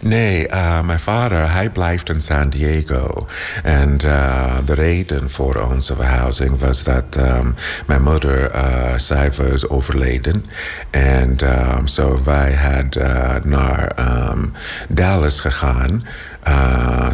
Nee, 0.00 0.48
uh, 0.48 0.80
mijn 0.80 0.98
vader, 1.00 1.52
hij 1.52 1.70
blijft 1.70 2.08
in 2.08 2.20
San 2.20 2.50
Diego. 2.50 3.26
En 3.62 3.98
uh, 4.04 4.56
de 4.64 4.74
reden 4.74 5.30
voor 5.30 5.54
onze 5.70 5.94
verhuizing 5.94 6.58
was 6.58 6.84
dat 6.84 7.16
um, 7.16 7.54
mijn 7.86 8.02
moeder, 8.02 8.54
uh, 8.54 8.96
zij 8.96 9.32
was 9.32 9.68
overleden. 9.68 10.44
En 10.90 11.36
um, 11.76 11.86
so 11.86 12.20
wij 12.24 12.54
hadden 12.54 13.42
naar 13.44 13.92
um, 14.30 14.52
Dallas 14.88 15.40
gegaan 15.40 16.04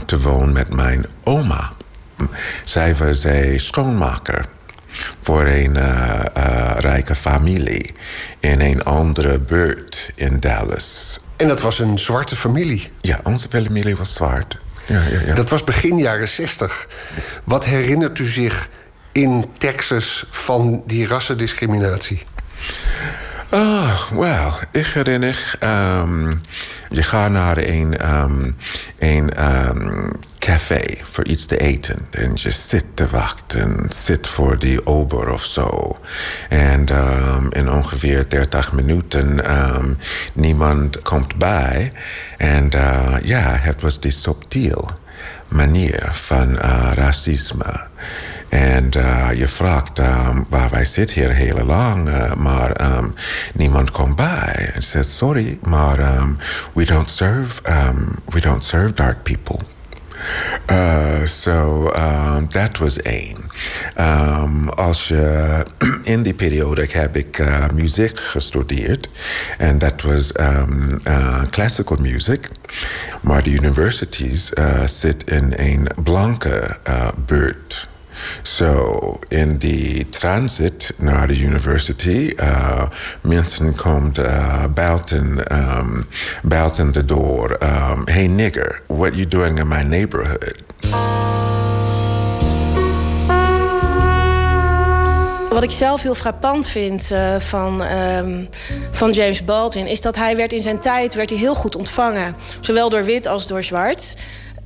te 0.07 0.21
wonen 0.21 0.53
met 0.53 0.75
mijn 0.75 1.07
oma. 1.25 1.73
Zij 2.65 2.97
was 2.97 3.25
een 3.25 3.61
schoonmaker 3.61 4.45
voor 5.23 5.47
een 5.47 5.75
uh, 5.75 6.21
uh, 6.37 6.71
rijke 6.79 7.15
familie. 7.15 7.95
in 8.41 8.61
een 8.61 8.85
andere 8.85 9.39
buurt 9.39 10.11
in 10.15 10.41
Dallas. 10.41 11.19
En 11.37 11.49
dat 11.49 11.61
was 11.61 11.79
een 11.79 11.99
zwarte 11.99 12.37
familie? 12.37 12.91
Ja, 13.01 13.21
onze 13.23 13.49
familie 13.49 13.97
was 13.97 14.15
zwart. 14.15 14.57
Ja, 14.87 15.03
ja, 15.11 15.21
ja. 15.27 15.35
Dat 15.35 15.51
was 15.51 15.65
begin 15.65 15.99
jaren 15.99 16.29
60. 16.29 16.89
Wat 17.45 17.65
herinnert 17.65 18.19
u 18.19 18.27
zich 18.27 18.69
in 19.13 19.45
Texas 19.59 20.27
van 20.31 20.83
die 20.87 21.07
rassendiscriminatie? 21.07 22.23
Oh, 23.51 24.11
wel, 24.11 24.53
ik 24.73 24.87
herinner. 24.87 25.55
Um, 25.63 26.41
je 26.89 27.03
gaat 27.03 27.31
naar 27.31 27.59
een, 27.59 28.15
um, 28.15 28.57
een 28.99 29.45
um, 29.69 30.11
café 30.59 30.99
voor 31.03 31.27
iets 31.27 31.47
te 31.47 31.57
eten. 31.59 32.07
En 32.11 32.31
je 32.35 32.51
zit 32.51 32.85
te 32.95 33.09
wachten, 33.11 33.87
zit 33.89 34.27
voor 34.27 34.59
die 34.59 34.87
ober 34.87 35.31
of 35.31 35.45
zo. 35.45 35.99
En 36.49 36.87
in 37.51 37.71
ongeveer 37.71 38.29
30 38.29 38.73
minuten 38.73 39.41
niemand 40.35 41.03
komt 41.03 41.37
bij. 41.37 41.93
En 42.39 42.71
uh, 42.75 43.15
ja, 43.23 43.59
het 43.61 43.83
was 43.83 44.01
die 44.01 44.11
subtiel 44.11 44.91
manier 45.49 46.09
van 46.11 46.51
uh, 46.51 46.91
racisme. 46.95 47.87
En 48.49 48.91
uh, 48.97 49.29
je 49.35 49.49
vraagt 49.49 49.99
um, 49.99 50.47
waar 50.49 50.71
wij 50.71 50.85
zitten 50.85 51.17
hier 51.17 51.33
heel 51.33 51.65
lang, 51.65 52.11
maar 52.37 52.97
um, 52.97 53.13
niemand 53.55 53.91
komt 53.91 54.17
bij. 54.17 54.71
En 54.75 54.83
zegt 54.83 55.09
sorry, 55.09 55.59
maar 55.63 56.19
um, 56.19 56.39
we 56.73 56.85
don't 56.85 57.11
serve 57.11 57.63
we 58.29 58.41
don't 58.41 58.65
serve 58.65 58.93
dark 58.93 59.23
people. 59.23 59.59
Uh, 60.71 61.27
so 61.27 61.91
um, 61.97 62.49
that 62.49 62.79
was 62.79 63.03
één. 63.03 63.37
Um, 63.97 64.69
als 64.69 65.09
je 65.09 65.65
in 66.03 66.23
die 66.23 66.35
periode 66.35 66.87
heb 66.91 67.17
ik 67.17 67.39
uh, 67.39 67.69
muziek 67.75 68.19
gestudeerd. 68.19 69.09
En 69.59 69.79
dat 69.79 70.03
was 70.03 70.33
um, 70.41 71.01
uh, 71.09 71.43
classical 71.51 71.97
music. 72.01 72.49
Maar 73.21 73.43
de 73.43 73.51
universities 73.51 74.51
uh, 74.55 74.87
zit 74.87 75.31
in 75.31 75.53
een 75.57 75.89
blanke 76.03 76.77
uh, 76.89 77.09
buurt. 77.27 77.88
So 78.43 79.19
in 79.29 79.59
the 79.59 80.07
transit 80.11 80.93
naar 80.97 81.27
de 81.27 81.41
university, 81.41 82.35
uh, 82.37 82.83
mensen 83.21 83.77
komt 83.77 84.19
uh, 84.19 84.65
buiten, 84.75 85.57
um, 85.79 86.07
de 86.93 87.05
door. 87.05 87.57
Um, 87.63 88.03
hey 88.05 88.27
nigger, 88.27 88.83
what 88.87 89.15
you 89.15 89.27
doing 89.27 89.59
in 89.59 89.69
my 89.69 89.83
neighborhood? 89.83 90.55
Wat 95.51 95.63
ik 95.63 95.71
zelf 95.71 96.03
heel 96.03 96.15
frappant 96.15 96.67
vind 96.67 97.11
uh, 97.11 97.37
van, 97.37 97.83
um, 97.83 98.49
van 98.91 99.13
James 99.13 99.45
Baldwin... 99.45 99.87
is 99.87 100.01
dat 100.01 100.17
hij 100.17 100.37
werd 100.37 100.53
in 100.53 100.61
zijn 100.61 100.79
tijd 100.79 101.15
werd 101.15 101.31
hij 101.31 101.39
heel 101.39 101.55
goed 101.55 101.77
ontvangen. 101.77 102.35
Zowel 102.61 102.91
door 102.91 103.05
wit 103.05 103.27
als 103.27 103.47
door 103.47 103.63
zwart. 103.63 104.17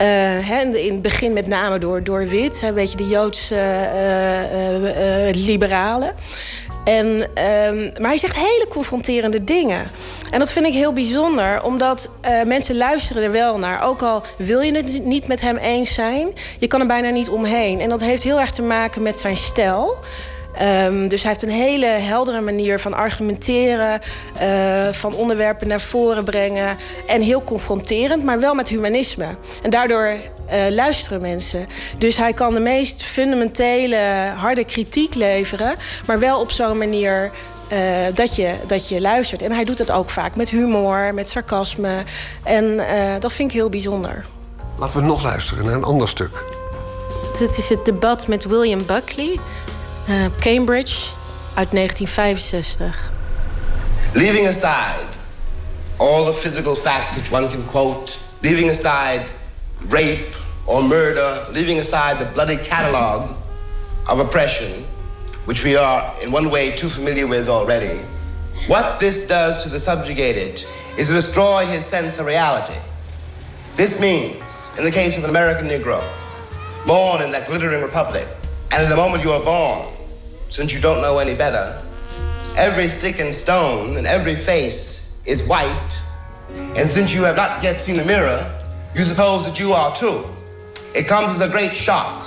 Uh, 0.03 0.51
in 0.75 0.93
het 0.93 1.03
begin 1.03 1.33
met 1.33 1.47
name 1.47 1.79
door, 1.79 2.05
door 2.05 2.27
wit, 2.29 2.63
een 2.63 2.75
beetje 2.75 2.97
de 2.97 3.09
Joodse 3.09 3.55
uh, 3.55 5.29
uh, 5.29 5.35
liberalen. 5.35 6.15
En, 6.85 7.07
um, 7.07 7.93
maar 8.01 8.11
hij 8.11 8.19
zegt 8.19 8.37
hele 8.37 8.67
confronterende 8.69 9.45
dingen. 9.45 9.91
En 10.31 10.39
dat 10.39 10.53
vind 10.53 10.67
ik 10.67 10.73
heel 10.73 10.93
bijzonder, 10.93 11.63
omdat 11.63 12.09
mensen 12.47 12.77
luisteren 12.77 13.23
er 13.23 13.31
wel 13.31 13.59
naar. 13.59 13.83
Ook 13.83 14.03
al 14.03 14.23
wil 14.39 14.61
je 14.61 14.77
het 14.77 15.05
niet 15.05 15.27
met 15.27 15.41
hem 15.41 15.57
eens 15.57 15.95
zijn, 15.95 16.29
je 16.59 16.67
kan 16.67 16.81
er 16.81 16.87
bijna 16.87 17.09
niet 17.09 17.29
omheen. 17.29 17.81
En 17.81 17.89
dat 17.89 18.01
heeft 18.01 18.23
heel 18.23 18.41
erg 18.41 18.51
te 18.51 18.63
maken 18.63 19.03
met 19.03 19.19
zijn 19.19 19.37
stijl. 19.37 19.97
Um, 20.61 21.09
dus 21.09 21.23
hij 21.23 21.31
heeft 21.31 21.43
een 21.43 21.51
hele 21.51 21.87
heldere 21.87 22.41
manier 22.41 22.81
van 22.81 22.95
argumenteren, 22.95 24.01
uh, 24.43 24.89
van 24.93 25.15
onderwerpen 25.15 25.69
naar 25.69 25.81
voren 25.81 26.25
brengen. 26.25 26.77
En 27.07 27.21
heel 27.21 27.45
confronterend, 27.45 28.25
maar 28.25 28.41
wel 28.41 28.55
met 28.55 28.69
humanisme. 28.69 29.27
En 29.63 29.71
daardoor 29.71 30.07
uh, 30.07 30.69
luisteren 30.71 31.21
mensen. 31.21 31.67
Dus 31.99 32.17
hij 32.17 32.33
kan 32.33 32.55
de 32.55 32.61
meest 32.61 33.03
fundamentele, 33.03 34.33
harde 34.37 34.65
kritiek 34.65 35.15
leveren, 35.15 35.77
maar 36.07 36.19
wel 36.19 36.41
op 36.41 36.51
zo'n 36.51 36.79
manier. 36.79 37.31
Uh, 37.73 37.79
dat, 38.15 38.37
je, 38.37 38.55
dat 38.67 38.89
je 38.89 39.01
luistert. 39.01 39.43
En 39.43 39.53
hij 39.53 39.65
doet 39.65 39.79
dat 39.79 39.91
ook 39.91 40.11
vaak 40.11 40.37
met 40.37 40.51
humor, 40.51 41.15
met 41.15 41.29
sarcasme. 41.29 41.95
En 42.43 42.81
dat 43.21 43.33
vind 43.33 43.51
ik 43.51 43.57
heel 43.57 43.69
bijzonder. 43.69 44.27
Laten 44.79 45.01
we 45.01 45.07
nog 45.07 45.23
luisteren 45.23 45.65
naar 45.65 45.75
een 45.75 45.85
ander 45.85 46.09
stuk. 46.09 46.45
Dit 47.39 47.59
is 47.59 47.69
het 47.69 47.85
debat 47.85 48.27
met 48.27 48.45
William 48.45 48.87
Buckley. 48.87 49.39
Uh, 50.09 50.29
Cambridge 50.41 51.13
uit 51.55 51.71
1965. 51.73 52.97
Leaving 54.15 54.47
aside 54.47 55.07
all 55.99 56.25
the 56.25 56.33
physical 56.33 56.75
facts 56.75 57.15
which 57.15 57.31
one 57.31 57.49
can 57.49 57.63
quote, 57.67 58.19
leaving 58.43 58.69
aside 58.69 59.25
rape 59.89 60.35
or 60.67 60.83
murder, 60.83 61.47
leaving 61.53 61.79
aside 61.79 62.19
the 62.19 62.25
bloody 62.35 62.57
catalog 62.57 63.31
of 64.09 64.19
oppression, 64.19 64.85
which 65.45 65.63
we 65.63 65.77
are 65.77 66.13
in 66.21 66.33
one 66.33 66.51
way 66.51 66.73
too 66.73 66.89
familiar 66.89 67.29
with 67.29 67.49
already, 67.49 68.01
what 68.67 68.99
this 68.99 69.29
does 69.29 69.63
to 69.63 69.69
the 69.69 69.79
subjugated 69.79 70.65
is 70.99 71.09
to 71.09 71.15
destroy 71.15 71.65
his 71.67 71.87
sense 71.87 72.19
of 72.19 72.27
reality. 72.27 72.79
This 73.77 74.01
means, 74.01 74.43
in 74.77 74.83
the 74.83 74.91
case 74.91 75.17
of 75.17 75.23
an 75.23 75.31
American 75.31 75.69
Negro, 75.69 76.03
born 76.87 77.23
in 77.23 77.31
that 77.31 77.47
glittering 77.47 77.83
republic, 77.83 78.27
and 78.73 78.85
in 78.85 78.89
the 78.89 78.97
moment 78.97 79.23
you 79.23 79.31
are 79.33 79.45
born, 79.45 79.87
since 80.49 80.73
you 80.73 80.81
don't 80.81 81.03
know 81.03 81.19
any 81.19 81.35
better, 81.35 81.79
every 82.57 82.89
stick 82.89 83.21
and 83.21 83.35
stone 83.35 83.99
and 83.99 84.07
every 84.07 84.35
face 84.35 85.21
is 85.27 85.43
white. 85.43 86.01
And 86.77 86.91
since 86.91 87.13
you 87.13 87.23
have 87.25 87.37
not 87.37 87.63
yet 87.63 87.83
seen 87.83 88.01
a 88.01 88.05
mirror, 88.05 88.51
you 88.95 89.03
suppose 89.03 89.45
that 89.45 89.61
you 89.61 89.73
are 89.73 89.95
too. 89.95 90.25
It 90.95 91.07
comes 91.07 91.33
as 91.33 91.43
a 91.43 91.51
great 91.51 91.77
shock 91.77 92.27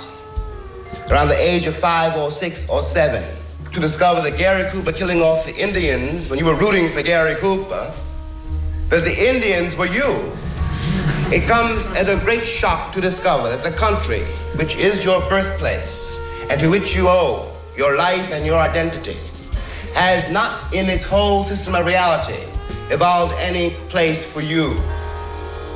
around 1.10 1.28
the 1.28 1.36
age 1.36 1.66
of 1.66 1.76
five 1.76 2.16
or 2.16 2.30
six 2.30 2.68
or 2.68 2.80
seven 2.80 3.24
to 3.72 3.80
discover 3.80 4.20
that 4.20 4.38
Gary 4.38 4.70
Cooper 4.70 4.92
killing 4.92 5.22
off 5.22 5.44
the 5.44 5.56
Indians 5.56 6.28
when 6.28 6.38
you 6.38 6.44
were 6.44 6.54
rooting 6.54 6.88
for 6.90 7.02
Gary 7.02 7.34
Cooper, 7.34 7.92
that 8.90 9.02
the 9.02 9.28
Indians 9.34 9.76
were 9.76 9.86
you. 9.86 10.32
It 11.34 11.48
comes 11.48 11.90
as 11.96 12.08
a 12.08 12.16
great 12.20 12.46
shock 12.46 12.92
to 12.92 13.00
discover 13.00 13.48
that 13.48 13.64
the 13.64 13.76
country, 13.76 14.20
which 14.58 14.76
is 14.76 15.04
your 15.04 15.20
birthplace, 15.28 16.20
and 16.50 16.60
to 16.60 16.68
which 16.70 16.94
you 16.94 17.08
owe 17.08 17.44
your 17.76 17.96
life 17.96 18.32
and 18.32 18.44
your 18.44 18.58
identity, 18.58 19.16
has 19.94 20.28
not 20.30 20.50
in 20.72 20.88
its 20.88 21.04
whole 21.04 21.46
system 21.46 21.74
of 21.74 21.84
reality 21.84 22.40
evolved 22.90 23.34
any 23.40 23.72
place 23.88 24.24
for 24.24 24.42
you. 24.42 24.74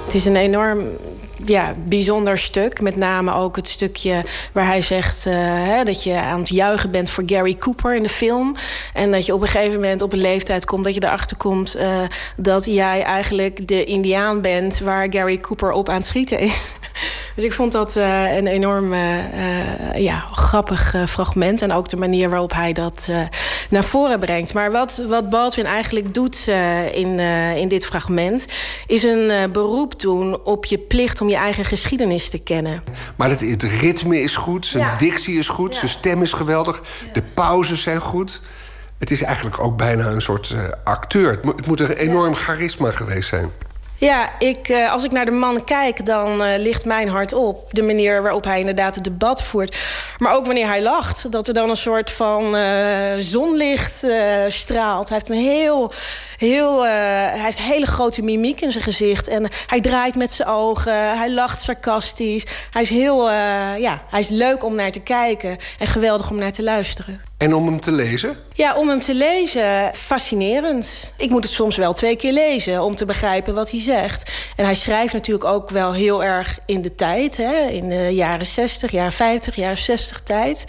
Het 0.04 0.14
is 0.14 0.24
een 0.24 0.36
enorm 0.36 0.96
ja, 1.44 1.72
bijzonder 1.80 2.38
stuk. 2.38 2.80
Met 2.80 2.96
name 2.96 3.34
ook 3.34 3.56
het 3.56 3.68
stukje 3.68 4.24
waar 4.52 4.66
hij 4.66 4.82
zegt 4.82 5.26
uh, 5.26 5.34
hè, 5.44 5.84
dat 5.84 6.02
je 6.02 6.14
aan 6.14 6.38
het 6.38 6.48
juichen 6.48 6.90
bent 6.90 7.10
voor 7.10 7.24
Gary 7.26 7.54
Cooper 7.54 7.94
in 7.94 8.02
de 8.02 8.08
film. 8.08 8.56
En 8.92 9.10
dat 9.10 9.26
je 9.26 9.34
op 9.34 9.40
een 9.40 9.48
gegeven 9.48 9.80
moment 9.80 10.02
op 10.02 10.12
een 10.12 10.20
leeftijd 10.20 10.64
komt 10.64 10.84
dat 10.84 10.94
je 10.94 11.04
erachter 11.04 11.36
komt 11.36 11.76
uh, 11.76 11.98
dat 12.36 12.64
jij 12.64 13.02
eigenlijk 13.02 13.68
de 13.68 13.84
Indiaan 13.84 14.40
bent 14.40 14.78
waar 14.78 15.06
Gary 15.10 15.38
Cooper 15.38 15.72
op 15.72 15.88
aan 15.88 15.94
het 15.94 16.04
schieten 16.04 16.38
is. 16.38 16.74
Dus 17.40 17.48
ik 17.48 17.54
vond 17.54 17.72
dat 17.72 17.96
uh, 17.96 18.36
een 18.36 18.46
enorm 18.46 18.94
ja, 19.94 20.24
grappig 20.32 20.94
fragment. 21.08 21.62
En 21.62 21.72
ook 21.72 21.88
de 21.88 21.96
manier 21.96 22.30
waarop 22.30 22.52
hij 22.52 22.72
dat 22.72 23.08
naar 23.68 23.84
voren 23.84 24.20
brengt. 24.20 24.54
Maar 24.54 24.70
wat, 24.70 25.02
wat 25.08 25.30
Baldwin 25.30 25.66
eigenlijk 25.66 26.14
doet 26.14 26.46
in, 26.92 27.18
in 27.56 27.68
dit 27.68 27.86
fragment... 27.86 28.46
is 28.86 29.02
een 29.02 29.52
beroep 29.52 30.00
doen 30.00 30.44
op 30.44 30.64
je 30.64 30.78
plicht 30.78 31.20
om 31.20 31.28
je 31.28 31.36
eigen 31.36 31.64
geschiedenis 31.64 32.30
te 32.30 32.38
kennen. 32.38 32.82
Maar 33.16 33.28
het, 33.28 33.40
het 33.40 33.62
ritme 33.62 34.20
is 34.20 34.36
goed, 34.36 34.66
zijn 34.66 34.84
ja. 34.84 34.96
dictie 34.96 35.38
is 35.38 35.48
goed, 35.48 35.72
ja. 35.72 35.78
zijn 35.78 35.90
stem 35.90 36.22
is 36.22 36.32
geweldig... 36.32 36.82
de 37.12 37.22
pauzes 37.22 37.82
zijn 37.82 38.00
goed... 38.00 38.40
Het 39.00 39.10
is 39.10 39.22
eigenlijk 39.22 39.60
ook 39.60 39.76
bijna 39.76 40.06
een 40.06 40.22
soort 40.22 40.50
uh, 40.50 40.60
acteur. 40.84 41.40
Het 41.42 41.66
moet 41.66 41.80
een 41.80 41.92
enorm 41.92 42.34
charisma 42.34 42.90
geweest 42.90 43.28
zijn. 43.28 43.50
Ja, 44.00 44.38
ik, 44.38 44.68
uh, 44.68 44.92
als 44.92 45.04
ik 45.04 45.10
naar 45.10 45.24
de 45.24 45.30
man 45.30 45.64
kijk, 45.64 46.04
dan 46.04 46.42
uh, 46.42 46.48
ligt 46.58 46.84
mijn 46.84 47.08
hart 47.08 47.32
op. 47.32 47.68
De 47.70 47.82
manier 47.82 48.22
waarop 48.22 48.44
hij 48.44 48.58
inderdaad 48.58 48.94
het 48.94 49.04
debat 49.04 49.42
voert. 49.42 49.78
Maar 50.18 50.34
ook 50.34 50.46
wanneer 50.46 50.66
hij 50.66 50.82
lacht. 50.82 51.32
Dat 51.32 51.48
er 51.48 51.54
dan 51.54 51.70
een 51.70 51.76
soort 51.76 52.10
van 52.10 52.56
uh, 52.56 53.12
zonlicht 53.18 54.04
straalt. 54.48 55.08
Hij 55.08 55.18
heeft 55.18 55.30
een 55.30 55.44
heel 55.44 55.92
heel, 56.40 56.84
uh, 56.84 56.90
hij 56.90 57.42
heeft 57.42 57.60
hele 57.60 57.86
grote 57.86 58.22
mimiek 58.22 58.60
in 58.60 58.72
zijn 58.72 58.84
gezicht. 58.84 59.28
En 59.28 59.48
hij 59.66 59.80
draait 59.80 60.14
met 60.14 60.32
zijn 60.32 60.48
ogen. 60.48 61.18
Hij 61.18 61.32
lacht 61.32 61.60
sarcastisch. 61.60 62.46
Hij 62.70 62.82
is 62.82 62.90
heel, 62.90 63.28
uh, 63.28 63.32
ja, 63.78 64.02
hij 64.08 64.20
is 64.20 64.28
leuk 64.28 64.64
om 64.64 64.74
naar 64.74 64.90
te 64.90 65.00
kijken. 65.00 65.56
En 65.78 65.86
geweldig 65.86 66.30
om 66.30 66.38
naar 66.38 66.52
te 66.52 66.62
luisteren. 66.62 67.20
En 67.38 67.54
om 67.54 67.66
hem 67.66 67.80
te 67.80 67.92
lezen? 67.92 68.36
Ja, 68.52 68.76
om 68.76 68.88
hem 68.88 69.00
te 69.00 69.14
lezen. 69.14 69.94
Fascinerend. 69.94 71.12
Ik 71.16 71.30
moet 71.30 71.44
het 71.44 71.52
soms 71.52 71.76
wel 71.76 71.92
twee 71.92 72.16
keer 72.16 72.32
lezen 72.32 72.82
om 72.82 72.94
te 72.94 73.04
begrijpen 73.04 73.54
wat 73.54 73.70
hij 73.70 73.80
zegt. 73.80 74.30
En 74.56 74.64
hij 74.64 74.74
schrijft 74.74 75.12
natuurlijk 75.12 75.44
ook 75.44 75.70
wel 75.70 75.92
heel 75.92 76.24
erg 76.24 76.58
in 76.66 76.82
de 76.82 76.94
tijd. 76.94 77.36
Hè? 77.36 77.66
In 77.68 77.88
de 77.88 78.14
jaren 78.14 78.46
60, 78.46 78.90
jaren 78.90 79.12
50, 79.12 79.56
jaren 79.56 79.78
60 79.78 80.20
tijd. 80.20 80.64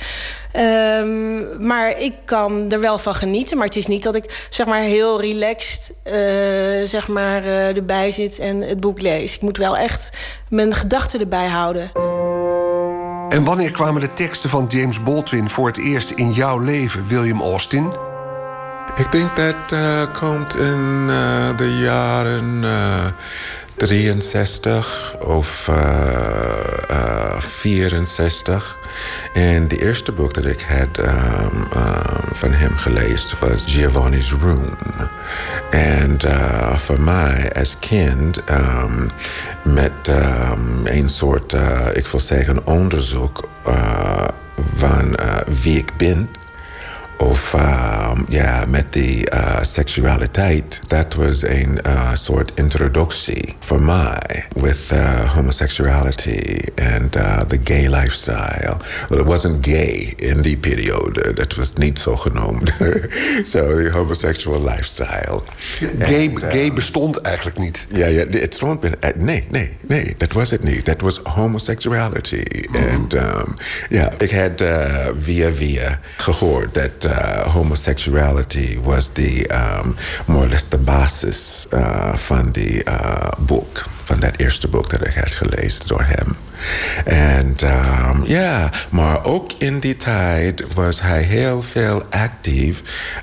Ehm, 0.52 1.66
maar 1.66 2.00
ik 2.00 2.14
kan 2.26 2.72
er 2.72 2.80
wel 2.80 2.98
van 2.98 3.16
genieten. 3.16 3.58
Maar 3.58 3.66
het 3.66 3.76
is 3.76 3.88
niet 3.88 4.04
dat 4.04 4.16
ik 4.16 4.48
zeg 4.50 4.66
maar, 4.66 4.80
heel 4.80 5.22
relaxed 5.22 5.94
uh, 6.06 6.14
zeg 6.84 7.08
maar, 7.08 7.44
uh, 7.44 7.76
erbij 7.76 8.12
zit 8.12 8.40
en 8.40 8.62
het 8.62 8.80
boek 8.80 9.02
lees. 9.02 9.36
Ik 9.36 9.42
moet 9.42 9.58
wel 9.58 9.78
echt 9.78 10.10
mijn 10.50 10.74
gedachten 10.74 11.20
erbij 11.20 11.48
houden. 11.48 11.92
En 13.30 13.44
wanneer 13.44 13.72
kwamen 13.72 14.02
de 14.02 14.14
teksten 14.14 14.50
van 14.50 14.66
James 14.68 15.04
Baldwin 15.04 15.50
voor 15.50 15.68
het 15.68 15.78
eerst 15.78 16.10
in 16.10 16.32
jouw 16.32 16.60
leven, 16.60 17.08
William 17.08 17.42
Austin? 17.42 17.92
Ik 18.96 19.12
denk 19.12 19.36
dat 19.36 19.72
uh, 19.74 20.02
komt 20.20 20.56
in 20.56 21.08
de 21.56 21.78
jaren 21.82 22.64
63 23.88 25.16
of 25.20 25.68
uh, 25.70 25.76
uh, 26.92 27.40
64. 27.40 28.78
En 29.34 29.68
de 29.68 29.82
eerste 29.82 30.12
boek 30.12 30.34
dat 30.34 30.46
ik 30.46 30.62
had 30.62 30.98
um, 30.98 31.06
um, 31.06 31.68
van 32.32 32.52
hem 32.52 32.78
gelezen 32.78 33.38
was 33.40 33.66
Giovanni's 33.68 34.32
Room. 34.32 34.78
En 35.70 36.18
uh, 36.26 36.78
voor 36.78 37.02
mij 37.02 37.54
als 37.54 37.78
kind 37.80 38.42
um, 38.50 39.12
met 39.64 40.12
een 40.84 41.10
soort, 41.10 41.56
ik 41.94 42.08
wil 42.08 42.20
zeggen, 42.20 42.68
onderzoek 42.68 43.50
van 44.76 45.16
wie 45.62 45.78
ik 45.78 45.98
ben 45.98 46.30
of 47.32 47.54
um, 47.54 48.26
ja, 48.30 48.66
met 48.68 48.94
de 48.94 49.32
uh, 49.34 49.62
seksualiteit. 49.62 50.80
Dat 50.88 51.14
was 51.14 51.44
een 51.44 51.80
uh, 51.86 52.14
soort 52.14 52.52
introductie 52.56 53.56
voor 53.60 53.82
mij 53.82 54.46
with 54.56 54.90
uh, 54.94 55.34
homosexuality 55.36 56.60
and 56.96 57.16
uh, 57.16 57.40
the 57.40 57.60
gay 57.64 57.90
lifestyle. 57.90 58.78
Well, 59.08 59.20
it 59.20 59.26
wasn't 59.26 59.66
gay 59.66 60.14
in 60.16 60.42
die 60.42 60.58
periode. 60.58 61.34
Dat 61.34 61.56
was 61.56 61.74
niet 61.74 62.00
zo 62.00 62.18
genoemd. 62.18 62.72
so 63.54 63.68
the 63.68 63.90
homosexual 63.94 64.64
lifestyle. 64.64 65.42
Gay, 66.00 66.30
and, 66.30 66.44
gay 66.44 66.74
bestond 66.74 67.22
eigenlijk 67.22 67.58
niet. 67.58 67.86
Ja, 67.94 68.08
ja, 68.08 68.26
het 68.30 68.54
stond... 68.54 68.84
Nee, 69.16 69.46
nee, 69.50 69.78
nee, 69.82 70.16
dat 70.18 70.32
was 70.32 70.50
het 70.50 70.64
niet. 70.64 70.86
Dat 70.86 71.02
was 71.02 71.18
homosexuality. 71.18 72.44
En 72.74 73.00
mm. 73.00 73.08
um, 73.12 73.54
ja, 73.90 74.12
ik 74.18 74.32
had 74.32 74.64
via 75.20 75.52
via 75.52 76.00
gehoord 76.18 76.74
dat 76.74 77.10
uh, 77.32 77.48
homosexuality 77.48 78.80
was 78.84 79.10
the 79.10 79.48
um, 79.50 79.96
more 80.26 80.44
or 80.44 80.50
less 80.50 80.64
the 80.64 80.78
basis 80.78 81.68
uh, 81.74 82.16
van 82.16 82.52
die 82.52 82.84
uh, 82.88 83.32
boek, 83.38 83.84
van 84.04 84.20
dat 84.20 84.38
eerste 84.38 84.68
boek 84.68 84.90
dat 84.90 85.06
ik 85.08 85.14
had 85.14 85.32
gelezen 85.32 85.88
door 85.88 86.04
hem. 86.04 86.36
En 87.06 87.56
um, 87.64 88.26
ja, 88.26 88.72
maar 88.90 89.26
ook 89.26 89.52
in 89.58 89.80
die 89.80 89.96
tijd 89.96 90.74
was 90.74 91.02
hij 91.02 91.22
heel 91.22 91.62
veel 91.62 92.04
actief 92.10 92.82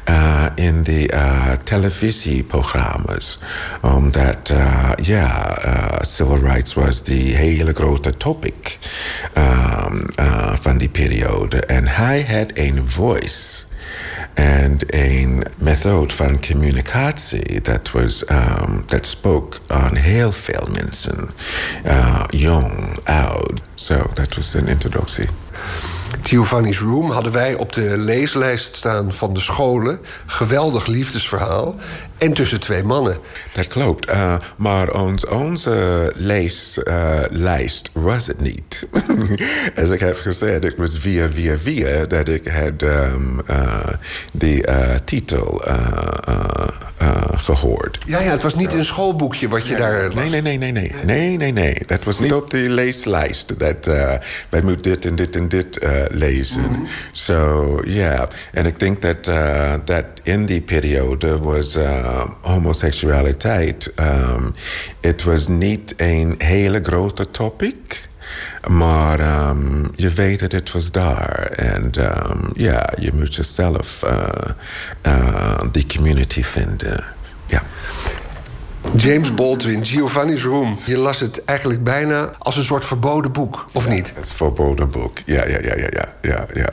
uh, 0.09 0.45
in 0.55 0.83
de 0.83 1.13
uh, 1.13 1.53
televisieprogramma's. 1.65 3.39
Omdat, 3.81 4.51
uh, 4.53 4.91
ja, 5.03 5.59
civil 6.01 6.39
rights 6.39 6.75
was 6.75 7.03
die 7.03 7.35
hele 7.35 7.73
grote 7.73 8.17
topic 8.17 8.79
um, 9.39 10.07
van 10.61 10.79
die 10.79 10.89
periode. 10.89 11.67
En 11.67 11.89
hij 11.89 12.27
had 12.31 12.51
een 12.55 12.89
voice. 12.89 13.68
And 14.35 14.85
een 14.87 15.45
methode 15.57 16.15
van 16.15 16.41
communicatie 16.41 17.61
that 17.61 17.91
was 17.91 18.31
um, 18.31 18.85
that 18.87 19.07
spoke 19.07 19.59
on 19.69 19.97
heel 19.97 20.33
veel 20.33 20.69
mensen, 20.73 21.31
uh, 21.87 22.25
young, 22.31 22.99
oud. 23.05 23.61
So 23.75 24.11
that 24.15 24.35
was 24.35 24.57
an 24.57 24.67
introductie. 24.67 25.29
Giovanni's 26.23 26.79
Room 26.79 27.11
hadden 27.11 27.33
wij 27.33 27.55
op 27.55 27.73
de 27.73 27.97
leeslijst 27.97 28.77
staan 28.77 29.13
van 29.13 29.35
de 29.35 29.41
scholen. 29.41 30.01
Geweldig 30.27 30.87
liefdesverhaal. 30.87 31.75
En 32.19 32.33
tussen 32.33 32.61
twee 32.61 32.83
mannen. 32.83 33.19
Dat 33.53 33.67
klopt. 33.67 34.11
Uh, 34.11 34.37
maar 34.57 34.93
ons, 34.93 35.27
onze 35.27 36.13
leeslijst 36.17 37.91
uh, 37.97 38.03
was 38.03 38.27
het 38.27 38.41
niet. 38.41 38.87
Als 39.81 39.91
ik 39.91 40.01
heb 40.01 40.17
gezegd, 40.17 40.63
het 40.63 40.77
was 40.77 40.99
via, 40.99 41.31
via, 41.31 41.57
via 41.57 42.05
dat 42.05 42.29
ik 42.29 42.49
had 42.49 42.83
um, 42.83 43.41
uh, 43.51 43.87
de 44.33 44.67
uh, 44.69 44.95
titel 45.05 45.63
gehoord. 47.37 47.99
Ja, 48.07 48.21
ja, 48.21 48.31
het 48.31 48.43
was 48.43 48.55
niet 48.55 48.73
een 48.73 48.85
schoolboekje 48.85 49.49
wat 49.49 49.67
je 49.67 49.77
daar. 49.77 50.15
Nee, 50.15 50.29
nee, 50.29 50.43
nee, 50.43 50.59
nee, 50.59 50.73
nee. 50.73 50.93
Nee, 51.05 51.37
nee, 51.37 51.53
nee. 51.53 51.75
Dat 51.87 52.05
was 52.05 52.19
niet 52.19 52.33
op 52.33 52.51
de 52.51 52.71
leeslijst. 52.71 53.59
Dat 53.59 53.85
wij 54.49 54.63
moeten 54.63 54.83
dit 54.83 55.05
en 55.05 55.17
dit 55.17 55.37
en 55.37 55.49
dit 55.49 55.79
lezen. 56.09 56.61
Mm 56.61 56.67
-hmm. 56.67 56.87
So, 57.13 57.81
yeah. 57.85 58.29
En 58.53 58.67
ik 58.67 58.79
denk 58.79 59.03
dat 59.03 59.25
dat 59.85 60.05
in 60.29 60.47
die 60.47 60.61
periode 60.61 61.39
was 61.39 61.77
uh, 61.77 62.25
homosexualiteit. 62.41 63.93
Um, 64.01 64.53
het 65.01 65.25
was 65.25 65.49
niet 65.49 65.95
een 65.97 66.35
hele 66.39 66.81
grote 66.83 67.31
topic. 67.31 68.09
Maar 68.69 69.49
um, 69.49 69.87
je 69.97 70.09
weet 70.09 70.41
dat 70.41 70.53
het 70.53 70.73
was 70.73 70.93
daar. 70.93 71.43
En 71.57 71.91
um, 71.99 72.51
ja, 72.53 72.93
je 72.99 73.11
moet 73.15 73.35
jezelf 73.35 74.03
uh, 74.05 74.29
uh, 75.07 75.61
die 75.73 75.87
community 75.87 76.43
vinden. 76.43 77.05
Ja. 77.47 77.63
James 78.97 79.35
Baldwin, 79.35 79.85
Giovanni's 79.85 80.43
Room. 80.43 80.79
Je 80.85 80.99
las 80.99 81.21
het 81.21 81.45
eigenlijk 81.45 81.85
bijna 81.85 82.31
als 82.39 82.57
een 82.57 82.65
soort 82.65 82.85
verboden 82.85 83.33
boek, 83.33 83.65
of 83.73 83.85
ja, 83.85 83.93
niet? 83.93 84.09
Het 84.15 84.25
is 84.25 84.31
een 84.31 84.37
verboden 84.37 84.91
boek, 84.91 85.19
ja, 85.25 85.47
ja, 85.47 85.59
ja, 85.63 85.77
ja, 85.77 85.89
ja, 85.91 86.15
ja. 86.23 86.47
ja. 86.55 86.69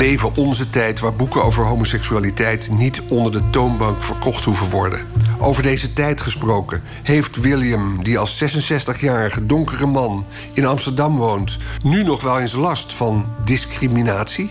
Leven 0.00 0.36
onze 0.36 0.70
tijd 0.70 1.00
waar 1.00 1.14
boeken 1.14 1.44
over 1.44 1.64
homoseksualiteit 1.64 2.70
niet 2.70 3.02
onder 3.08 3.32
de 3.32 3.50
toonbank 3.50 4.02
verkocht 4.02 4.44
hoeven 4.44 4.70
worden. 4.70 5.06
Over 5.38 5.62
deze 5.62 5.92
tijd 5.92 6.20
gesproken 6.20 6.82
heeft 7.02 7.40
William, 7.40 8.02
die 8.02 8.18
als 8.18 8.44
66-jarige 8.44 9.46
donkere 9.46 9.86
man 9.86 10.26
in 10.52 10.66
Amsterdam 10.66 11.16
woont, 11.16 11.58
nu 11.84 12.02
nog 12.02 12.22
wel 12.22 12.40
eens 12.40 12.54
last 12.54 12.92
van 12.92 13.26
discriminatie? 13.44 14.50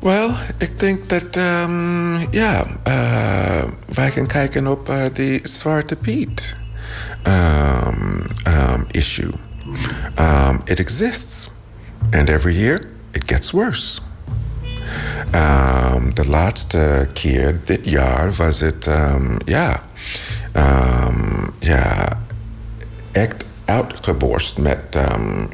Wel, 0.00 0.30
ik 0.58 0.78
denk 0.78 1.08
dat, 1.08 1.36
um, 1.36 2.18
ja, 2.30 2.66
uh, 2.88 3.70
wij 3.94 4.10
gaan 4.10 4.26
kijken 4.26 4.66
op 4.66 4.88
uh, 4.88 5.02
de 5.12 5.40
Zwarte 5.42 5.96
Piet 5.96 6.56
um, 7.26 8.26
um, 8.46 8.84
issue. 8.90 9.32
it 10.64 10.78
exists, 10.78 11.50
and 12.10 12.28
every 12.28 12.54
year 12.54 12.80
it 13.10 13.22
gets 13.26 13.50
worse. 13.50 14.00
Um, 15.34 16.14
de 16.14 16.28
laatste 16.28 17.08
keer, 17.12 17.60
dit 17.64 17.88
jaar, 17.88 18.32
was 18.32 18.60
het, 18.60 18.86
um, 18.86 19.36
ja, 19.44 19.80
um, 20.56 21.50
ja, 21.58 22.08
echt 23.12 23.44
uitgeborst 23.64 24.58
met, 24.58 24.98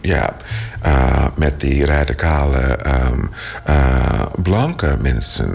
ja, 0.01 0.37
uh, 0.87 1.27
met 1.37 1.61
die 1.61 1.87
radicale 1.87 2.79
uh, 3.69 4.23
blanke 4.43 4.97
mensen. 5.01 5.55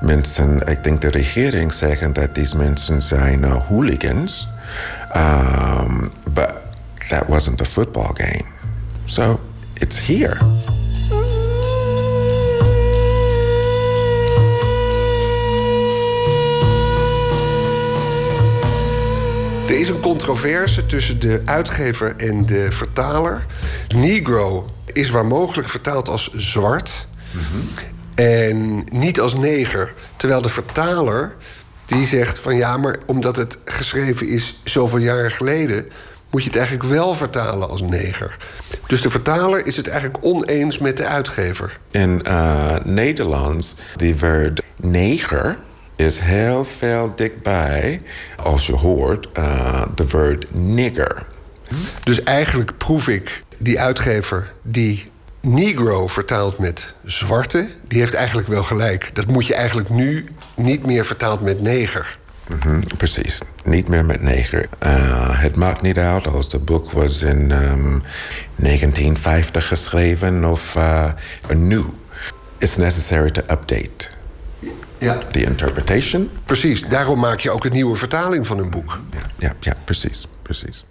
Mensen, 0.00 0.60
ik 0.66 0.84
denk 0.84 1.00
de 1.00 1.10
regering 1.10 1.72
zeggen 1.72 2.12
dat 2.12 2.34
deze 2.34 2.56
mensen 2.56 3.02
zijn 3.02 3.42
uh, 3.44 3.54
hooligans. 3.68 4.48
But 6.32 6.52
that 7.08 7.26
wasn't 7.28 7.60
a 7.60 7.64
football 7.64 8.10
game. 8.14 8.44
So 9.04 9.40
it's 9.74 10.06
here. 10.06 10.36
Is 19.88 19.94
een 19.94 20.00
controverse 20.00 20.86
tussen 20.86 21.20
de 21.20 21.42
uitgever 21.44 22.14
en 22.16 22.46
de 22.46 22.66
vertaler. 22.70 23.46
Negro 23.94 24.70
is 24.92 25.10
waar 25.10 25.26
mogelijk 25.26 25.68
vertaald 25.68 26.08
als 26.08 26.32
zwart. 26.32 27.06
En 28.14 28.86
niet 28.90 29.20
als 29.20 29.34
neger. 29.34 29.92
Terwijl 30.16 30.42
de 30.42 30.48
vertaler 30.48 31.34
die 31.84 32.06
zegt 32.06 32.38
van 32.38 32.56
ja, 32.56 32.76
maar 32.76 32.98
omdat 33.06 33.36
het 33.36 33.58
geschreven 33.64 34.28
is 34.28 34.60
zoveel 34.64 34.98
jaren 34.98 35.30
geleden, 35.30 35.86
moet 36.30 36.42
je 36.42 36.48
het 36.48 36.58
eigenlijk 36.58 36.88
wel 36.88 37.14
vertalen 37.14 37.68
als 37.68 37.82
neger. 37.82 38.36
Dus 38.86 39.00
de 39.00 39.10
vertaler 39.10 39.66
is 39.66 39.76
het 39.76 39.88
eigenlijk 39.88 40.24
oneens 40.24 40.78
met 40.78 40.96
de 40.96 41.06
uitgever. 41.06 41.78
In 41.90 42.22
uh, 42.26 42.76
Nederlands, 42.84 43.76
die 43.96 44.18
woord 44.18 44.62
neger 44.76 45.56
is 45.96 46.20
heel 46.20 46.64
veel 46.64 47.12
dichtbij 47.16 48.00
als 48.42 48.66
je 48.66 48.72
hoort 48.72 49.28
uh, 49.38 49.82
de 49.94 50.08
woord 50.08 50.54
nigger. 50.54 51.26
Dus 52.04 52.22
eigenlijk 52.22 52.76
proef 52.78 53.08
ik 53.08 53.42
die 53.58 53.80
uitgever 53.80 54.52
die 54.62 55.10
Negro 55.40 56.06
vertaalt 56.06 56.58
met 56.58 56.94
zwarte, 57.04 57.68
die 57.88 57.98
heeft 57.98 58.14
eigenlijk 58.14 58.48
wel 58.48 58.62
gelijk. 58.62 59.10
Dat 59.12 59.26
moet 59.26 59.46
je 59.46 59.54
eigenlijk 59.54 59.88
nu 59.88 60.26
niet 60.54 60.86
meer 60.86 61.04
vertaald 61.04 61.40
met 61.40 61.62
neger. 61.62 62.18
Mhm, 62.46 62.80
precies. 62.96 63.40
Niet 63.64 63.88
meer 63.88 64.04
met 64.04 64.22
neger. 64.22 64.68
Uh, 64.82 65.40
het 65.40 65.56
maakt 65.56 65.82
niet 65.82 65.98
uit 65.98 66.26
als 66.26 66.52
het 66.52 66.64
boek 66.64 66.90
was 66.90 67.22
in 67.22 67.50
um, 67.50 68.02
1950 68.56 69.66
geschreven 69.66 70.44
of 70.44 70.74
uh, 70.76 71.12
nieuw. 71.54 71.94
It's 72.58 72.76
necessary 72.76 73.30
to 73.30 73.40
update 73.40 74.15
ja. 74.98 75.18
the 75.30 75.44
interpretation. 75.44 76.30
Precies, 76.44 76.88
daarom 76.88 77.20
maak 77.20 77.40
je 77.40 77.50
ook 77.50 77.64
een 77.64 77.72
nieuwe 77.72 77.96
vertaling 77.96 78.46
van 78.46 78.58
een 78.58 78.70
boek. 78.70 78.98
Ja, 79.10 79.18
ja, 79.38 79.54
ja 79.60 79.74
precies, 79.84 80.28
precies. 80.42 80.84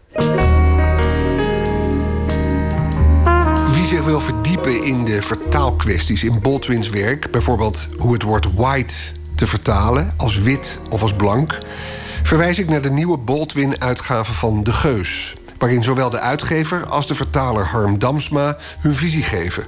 Wie 3.73 3.85
zich 3.85 4.03
wil 4.03 4.19
verdiepen 4.19 4.83
in 4.83 5.05
de 5.05 5.21
vertaalkwesties 5.21 6.23
in 6.23 6.41
Baldwin's 6.41 6.89
werk, 6.89 7.31
bijvoorbeeld 7.31 7.87
hoe 7.97 8.13
het 8.13 8.23
woord 8.23 8.53
white 8.53 8.93
te 9.35 9.47
vertalen 9.47 10.13
als 10.17 10.39
wit 10.39 10.79
of 10.89 11.01
als 11.01 11.13
blank, 11.13 11.57
verwijs 12.23 12.59
ik 12.59 12.69
naar 12.69 12.81
de 12.81 12.91
nieuwe 12.91 13.17
Baldwin-uitgave 13.17 14.33
van 14.33 14.63
De 14.63 14.71
Geus, 14.71 15.35
waarin 15.57 15.83
zowel 15.83 16.09
de 16.09 16.19
uitgever 16.19 16.85
als 16.85 17.07
de 17.07 17.15
vertaler 17.15 17.65
Harm 17.65 17.99
Damsma 17.99 18.57
hun 18.79 18.95
visie 18.95 19.23
geven. 19.23 19.63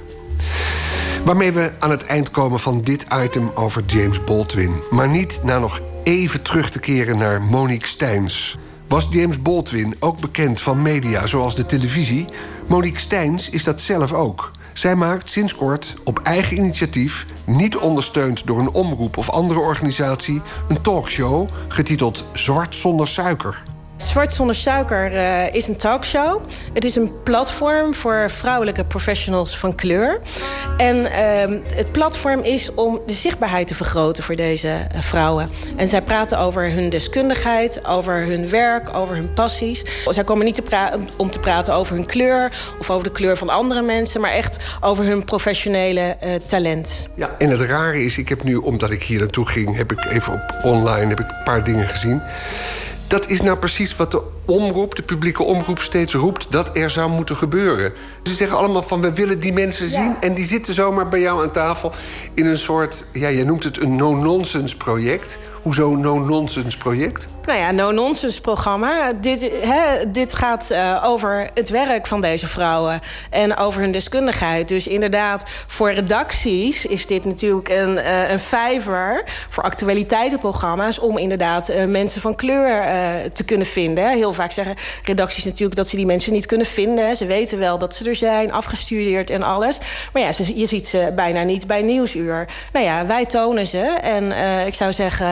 Waarmee 1.24 1.52
we 1.52 1.72
aan 1.78 1.90
het 1.90 2.04
eind 2.04 2.30
komen 2.30 2.60
van 2.60 2.80
dit 2.80 3.06
item 3.22 3.50
over 3.54 3.82
James 3.86 4.24
Baldwin. 4.24 4.74
Maar 4.90 5.08
niet 5.08 5.40
na 5.44 5.58
nog 5.58 5.80
even 6.02 6.42
terug 6.42 6.70
te 6.70 6.80
keren 6.80 7.16
naar 7.16 7.42
Monique 7.42 7.86
Steins. 7.86 8.58
Was 8.88 9.08
James 9.10 9.42
Baldwin 9.42 9.96
ook 9.98 10.20
bekend 10.20 10.60
van 10.60 10.82
media 10.82 11.26
zoals 11.26 11.54
de 11.54 11.66
televisie? 11.66 12.24
Monique 12.66 12.98
Steins 12.98 13.50
is 13.50 13.64
dat 13.64 13.80
zelf 13.80 14.12
ook. 14.12 14.50
Zij 14.72 14.96
maakt 14.96 15.30
sinds 15.30 15.54
kort 15.54 15.96
op 16.04 16.18
eigen 16.18 16.56
initiatief, 16.56 17.26
niet 17.44 17.76
ondersteund 17.76 18.46
door 18.46 18.58
een 18.58 18.70
omroep 18.70 19.16
of 19.16 19.30
andere 19.30 19.60
organisatie, 19.60 20.42
een 20.68 20.80
talkshow 20.80 21.48
getiteld 21.68 22.24
Zwart 22.32 22.74
zonder 22.74 23.08
suiker. 23.08 23.62
Zwart 23.98 24.32
zonder 24.32 24.54
suiker 24.54 25.12
uh, 25.12 25.54
is 25.54 25.68
een 25.68 25.76
talkshow. 25.76 26.40
Het 26.72 26.84
is 26.84 26.96
een 26.96 27.22
platform 27.22 27.94
voor 27.94 28.30
vrouwelijke 28.30 28.84
professionals 28.84 29.58
van 29.58 29.74
kleur. 29.74 30.20
En 30.76 30.96
uh, 30.96 31.06
het 31.74 31.92
platform 31.92 32.40
is 32.40 32.74
om 32.74 33.00
de 33.06 33.12
zichtbaarheid 33.12 33.66
te 33.66 33.74
vergroten 33.74 34.22
voor 34.22 34.36
deze 34.36 34.68
uh, 34.68 35.00
vrouwen. 35.00 35.50
En 35.76 35.88
zij 35.88 36.02
praten 36.02 36.38
over 36.38 36.72
hun 36.72 36.90
deskundigheid, 36.90 37.86
over 37.86 38.14
hun 38.14 38.48
werk, 38.48 38.94
over 38.94 39.16
hun 39.16 39.32
passies. 39.32 39.84
Zij 40.08 40.24
komen 40.24 40.44
niet 40.44 40.54
te 40.54 40.90
om 41.16 41.30
te 41.30 41.38
praten 41.38 41.74
over 41.74 41.94
hun 41.94 42.06
kleur 42.06 42.52
of 42.78 42.90
over 42.90 43.04
de 43.04 43.12
kleur 43.12 43.36
van 43.36 43.48
andere 43.48 43.82
mensen, 43.82 44.20
maar 44.20 44.32
echt 44.32 44.56
over 44.80 45.04
hun 45.04 45.24
professionele 45.24 46.16
uh, 46.24 46.30
talent. 46.46 47.08
Ja, 47.14 47.34
en 47.38 47.50
het 47.50 47.60
rare 47.60 48.04
is, 48.04 48.18
ik 48.18 48.28
heb 48.28 48.42
nu, 48.42 48.56
omdat 48.56 48.90
ik 48.90 49.02
hier 49.02 49.18
naartoe 49.18 49.46
ging, 49.46 49.76
heb 49.76 49.92
ik 49.92 50.04
even 50.04 50.32
op 50.32 50.58
online 50.62 51.08
heb 51.08 51.20
ik 51.20 51.28
een 51.28 51.42
paar 51.44 51.64
dingen 51.64 51.88
gezien. 51.88 52.22
Dat 53.08 53.28
is 53.28 53.40
nou 53.40 53.58
precies 53.58 53.96
wat 53.96 54.10
de 54.10 54.22
omroep, 54.44 54.94
de 54.94 55.02
publieke 55.02 55.42
omroep, 55.42 55.78
steeds 55.78 56.14
roept 56.14 56.46
dat 56.52 56.76
er 56.76 56.90
zou 56.90 57.10
moeten 57.10 57.36
gebeuren. 57.36 57.92
Ze 58.22 58.34
zeggen 58.34 58.58
allemaal 58.58 58.82
van 58.82 59.00
we 59.00 59.12
willen 59.12 59.40
die 59.40 59.52
mensen 59.52 59.90
zien. 59.90 60.16
En 60.20 60.34
die 60.34 60.44
zitten 60.44 60.74
zomaar 60.74 61.08
bij 61.08 61.20
jou 61.20 61.42
aan 61.42 61.50
tafel 61.50 61.92
in 62.34 62.46
een 62.46 62.58
soort, 62.58 63.04
ja, 63.12 63.28
je 63.28 63.44
noemt 63.44 63.64
het 63.64 63.80
een 63.82 63.96
no-nonsense 63.96 64.76
project. 64.76 65.38
Hoezo 65.68 65.96
no-nonsense 65.96 66.78
project? 66.78 67.28
Nou 67.48 67.60
ja, 67.60 67.70
no-nonsense 67.70 68.40
programma. 68.40 69.12
Dit, 69.20 69.50
hè, 69.62 70.10
dit 70.10 70.34
gaat 70.34 70.68
uh, 70.72 71.02
over 71.06 71.48
het 71.54 71.68
werk 71.68 72.06
van 72.06 72.20
deze 72.20 72.46
vrouwen 72.46 73.00
en 73.30 73.56
over 73.56 73.80
hun 73.80 73.92
deskundigheid. 73.92 74.68
Dus 74.68 74.86
inderdaad, 74.86 75.44
voor 75.66 75.92
redacties 75.92 76.86
is 76.86 77.06
dit 77.06 77.24
natuurlijk 77.24 77.68
een, 77.68 77.96
uh, 77.96 78.30
een 78.30 78.38
vijver 78.38 79.24
voor 79.48 79.62
actualiteitenprogramma's 79.62 80.98
om 80.98 81.18
inderdaad 81.18 81.70
uh, 81.70 81.84
mensen 81.84 82.20
van 82.20 82.34
kleur 82.34 82.82
te 83.32 83.44
kunnen 83.44 83.66
vinden. 83.66 84.08
Heel 84.10 84.32
vaak 84.32 84.52
zeggen 84.52 84.74
redacties 85.04 85.44
natuurlijk 85.44 85.76
dat 85.76 85.88
ze 85.88 85.96
die 85.96 86.06
mensen 86.06 86.32
niet 86.32 86.46
kunnen 86.46 86.66
vinden. 86.66 87.16
Ze 87.16 87.26
weten 87.26 87.58
wel 87.58 87.78
dat 87.78 87.94
ze 87.94 88.08
er 88.08 88.16
zijn, 88.16 88.52
afgestudeerd 88.52 89.30
en 89.30 89.42
alles. 89.42 89.78
Maar 90.12 90.22
ja, 90.22 90.30
je 90.54 90.66
ziet 90.66 90.86
ze 90.86 91.12
bijna 91.16 91.42
niet 91.42 91.66
bij 91.66 91.82
Nieuwsuur. 91.82 92.48
Nou 92.72 92.84
ja, 92.84 93.06
wij 93.06 93.26
tonen 93.26 93.66
ze. 93.66 93.80
En 94.02 94.32
ik 94.66 94.74
zou 94.74 94.92
zeggen, 94.92 95.26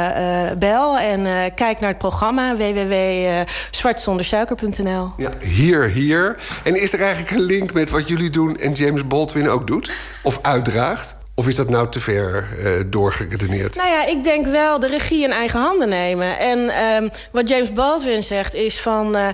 bel 0.58 0.98
en 0.98 1.54
kijk 1.54 1.80
naar 1.80 1.90
het 1.90 1.98
programma 1.98 2.56
www.zwartzondersuiker.nl. 2.56 5.12
Ja, 5.16 5.30
hier, 5.40 5.88
hier. 5.88 6.36
En 6.64 6.82
is 6.82 6.92
er 6.92 7.00
eigenlijk 7.00 7.30
een 7.30 7.42
link 7.42 7.72
met 7.72 7.90
wat 7.90 8.08
jullie 8.08 8.30
doen 8.30 8.58
en 8.58 8.72
James 8.72 9.06
Baldwin 9.06 9.48
ook 9.48 9.66
doet? 9.66 9.92
Of 10.22 10.38
uitdraagt? 10.42 11.16
Of 11.38 11.46
is 11.46 11.54
dat 11.54 11.68
nou 11.68 11.88
te 11.88 12.00
ver 12.00 12.46
uh, 12.58 12.80
doorgeredeneerd? 12.86 13.74
Nou 13.74 13.88
ja, 13.88 14.06
ik 14.06 14.24
denk 14.24 14.46
wel 14.46 14.80
de 14.80 14.86
regie 14.86 15.22
in 15.22 15.30
eigen 15.30 15.60
handen 15.60 15.88
nemen. 15.88 16.38
En 16.38 16.58
um, 16.58 17.10
wat 17.32 17.48
James 17.48 17.72
Baldwin 17.72 18.22
zegt 18.22 18.54
is 18.54 18.80
van... 18.80 19.16
Uh, 19.16 19.28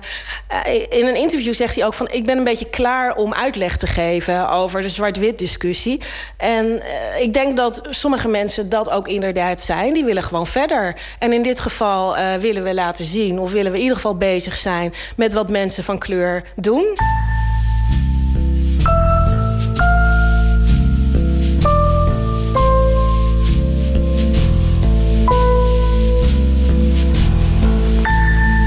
in 0.89 1.07
een 1.07 1.15
interview 1.15 1.53
zegt 1.53 1.75
hij 1.75 1.85
ook 1.85 1.93
van... 1.93 2.09
ik 2.11 2.25
ben 2.25 2.37
een 2.37 2.43
beetje 2.43 2.69
klaar 2.69 3.15
om 3.15 3.33
uitleg 3.33 3.77
te 3.77 3.87
geven 3.87 4.49
over 4.49 4.81
de 4.81 4.89
zwart-wit 4.89 5.39
discussie. 5.39 6.01
En 6.37 6.83
ik 7.19 7.33
denk 7.33 7.57
dat 7.57 7.81
sommige 7.89 8.27
mensen 8.27 8.69
dat 8.69 8.89
ook 8.89 9.07
inderdaad 9.07 9.61
zijn. 9.61 9.93
Die 9.93 10.05
willen 10.05 10.23
gewoon 10.23 10.47
verder. 10.47 10.95
En 11.19 11.33
in 11.33 11.43
dit 11.43 11.59
geval 11.59 12.15
willen 12.39 12.63
we 12.63 12.73
laten 12.73 13.05
zien... 13.05 13.39
of 13.39 13.51
willen 13.51 13.71
we 13.71 13.77
in 13.77 13.83
ieder 13.83 13.97
geval 13.97 14.17
bezig 14.17 14.55
zijn... 14.55 14.93
met 15.15 15.33
wat 15.33 15.49
mensen 15.49 15.83
van 15.83 15.99
kleur 15.99 16.43
doen. 16.55 16.97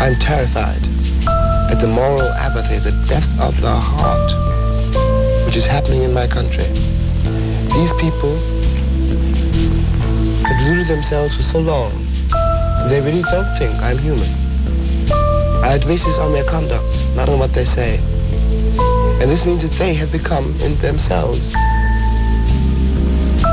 I'm 0.06 0.14
terrified 0.20 0.84
at 1.66 1.80
the 1.80 1.88
moral 1.88 2.22
apathy, 2.38 2.78
the 2.78 2.92
death 3.08 3.26
of 3.40 3.60
the 3.60 3.74
heart, 3.74 4.30
which 5.44 5.56
is 5.56 5.66
happening 5.66 6.04
in 6.04 6.14
my 6.14 6.28
country. 6.28 6.62
These 7.74 7.92
people 7.98 8.30
have 10.46 10.56
deluded 10.62 10.86
themselves 10.86 11.34
for 11.34 11.42
so 11.42 11.58
long, 11.58 11.90
they 12.88 13.00
really 13.00 13.22
don't 13.22 13.50
think 13.58 13.74
I'm 13.82 13.98
human. 13.98 14.30
I 15.64 15.82
basis 15.84 16.18
on 16.18 16.30
their 16.30 16.44
conduct, 16.44 16.86
not 17.16 17.28
on 17.28 17.40
what 17.40 17.52
they 17.52 17.64
say. 17.64 17.98
And 19.20 19.28
this 19.28 19.44
means 19.44 19.62
that 19.62 19.72
they 19.72 19.92
have 19.94 20.12
become, 20.12 20.54
in 20.60 20.76
themselves, 20.76 21.52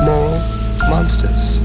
moral 0.05 0.37
monsters. 0.87 1.57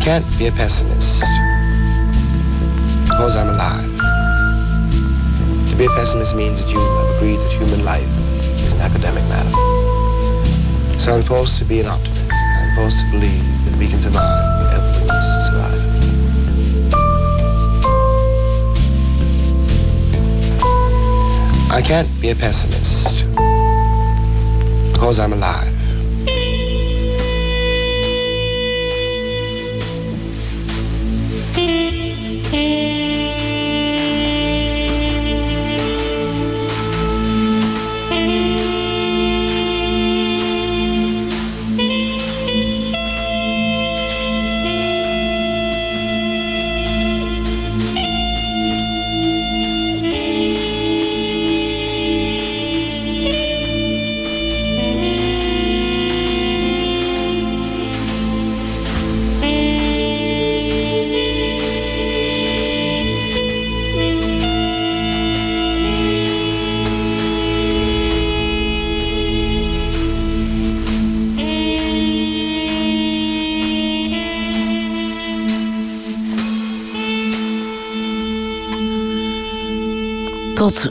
Can't 0.00 0.24
be 0.38 0.46
a 0.46 0.52
pessimist 0.52 1.20
because 3.04 3.36
I'm 3.36 3.48
alive. 3.48 3.84
To 5.68 5.76
be 5.76 5.84
a 5.84 5.90
pessimist 5.90 6.34
means 6.34 6.60
that 6.60 6.70
you 6.70 6.78
have 6.78 7.16
agreed 7.16 7.36
that 7.36 7.52
human 7.52 7.84
life 7.84 8.08
is 8.64 8.72
an 8.72 8.80
academic 8.80 9.22
matter. 9.28 9.52
So 11.00 11.14
I'm 11.14 11.22
supposed 11.22 11.58
to 11.58 11.64
be 11.64 11.80
an 11.80 11.86
optimist. 11.86 12.30
I'm 12.32 12.70
supposed 12.74 12.98
to 12.98 13.10
believe 13.10 13.44
that 13.66 13.78
we 13.78 13.88
can 13.88 14.00
survive. 14.00 14.50
I 21.72 21.82
can't 21.82 22.08
be 22.20 22.30
a 22.30 22.34
pessimist 22.34 23.24
because 24.92 25.18
I'm 25.20 25.32
alive. 25.32 25.69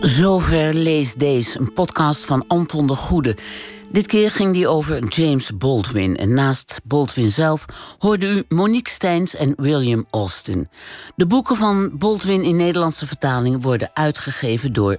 Zover 0.02 0.74
Lees 0.74 1.14
Deze, 1.14 1.60
een 1.60 1.74
podcast 1.74 2.26
van 2.26 2.46
Anton 2.48 2.88
de 2.88 2.96
Goede. 2.96 3.36
Dit 3.92 4.08
keer 4.08 4.32
ging 4.32 4.54
die 4.54 4.68
over 4.68 5.08
James 5.08 5.58
Baldwin. 5.58 6.18
En 6.18 6.34
naast 6.34 6.80
Baldwin 6.84 7.30
zelf 7.30 7.66
hoorde 7.98 8.28
u 8.28 8.44
Monique 8.48 8.92
Steins 8.92 9.36
en 9.36 9.54
William 9.58 10.06
Austin. 10.10 10.70
De 11.16 11.26
boeken 11.26 11.56
van 11.56 11.92
Baldwin 11.98 12.44
in 12.44 12.56
Nederlandse 12.56 13.08
vertaling 13.08 13.64
worden 13.64 13.90
uitgegeven 13.94 14.74
door 14.74 14.98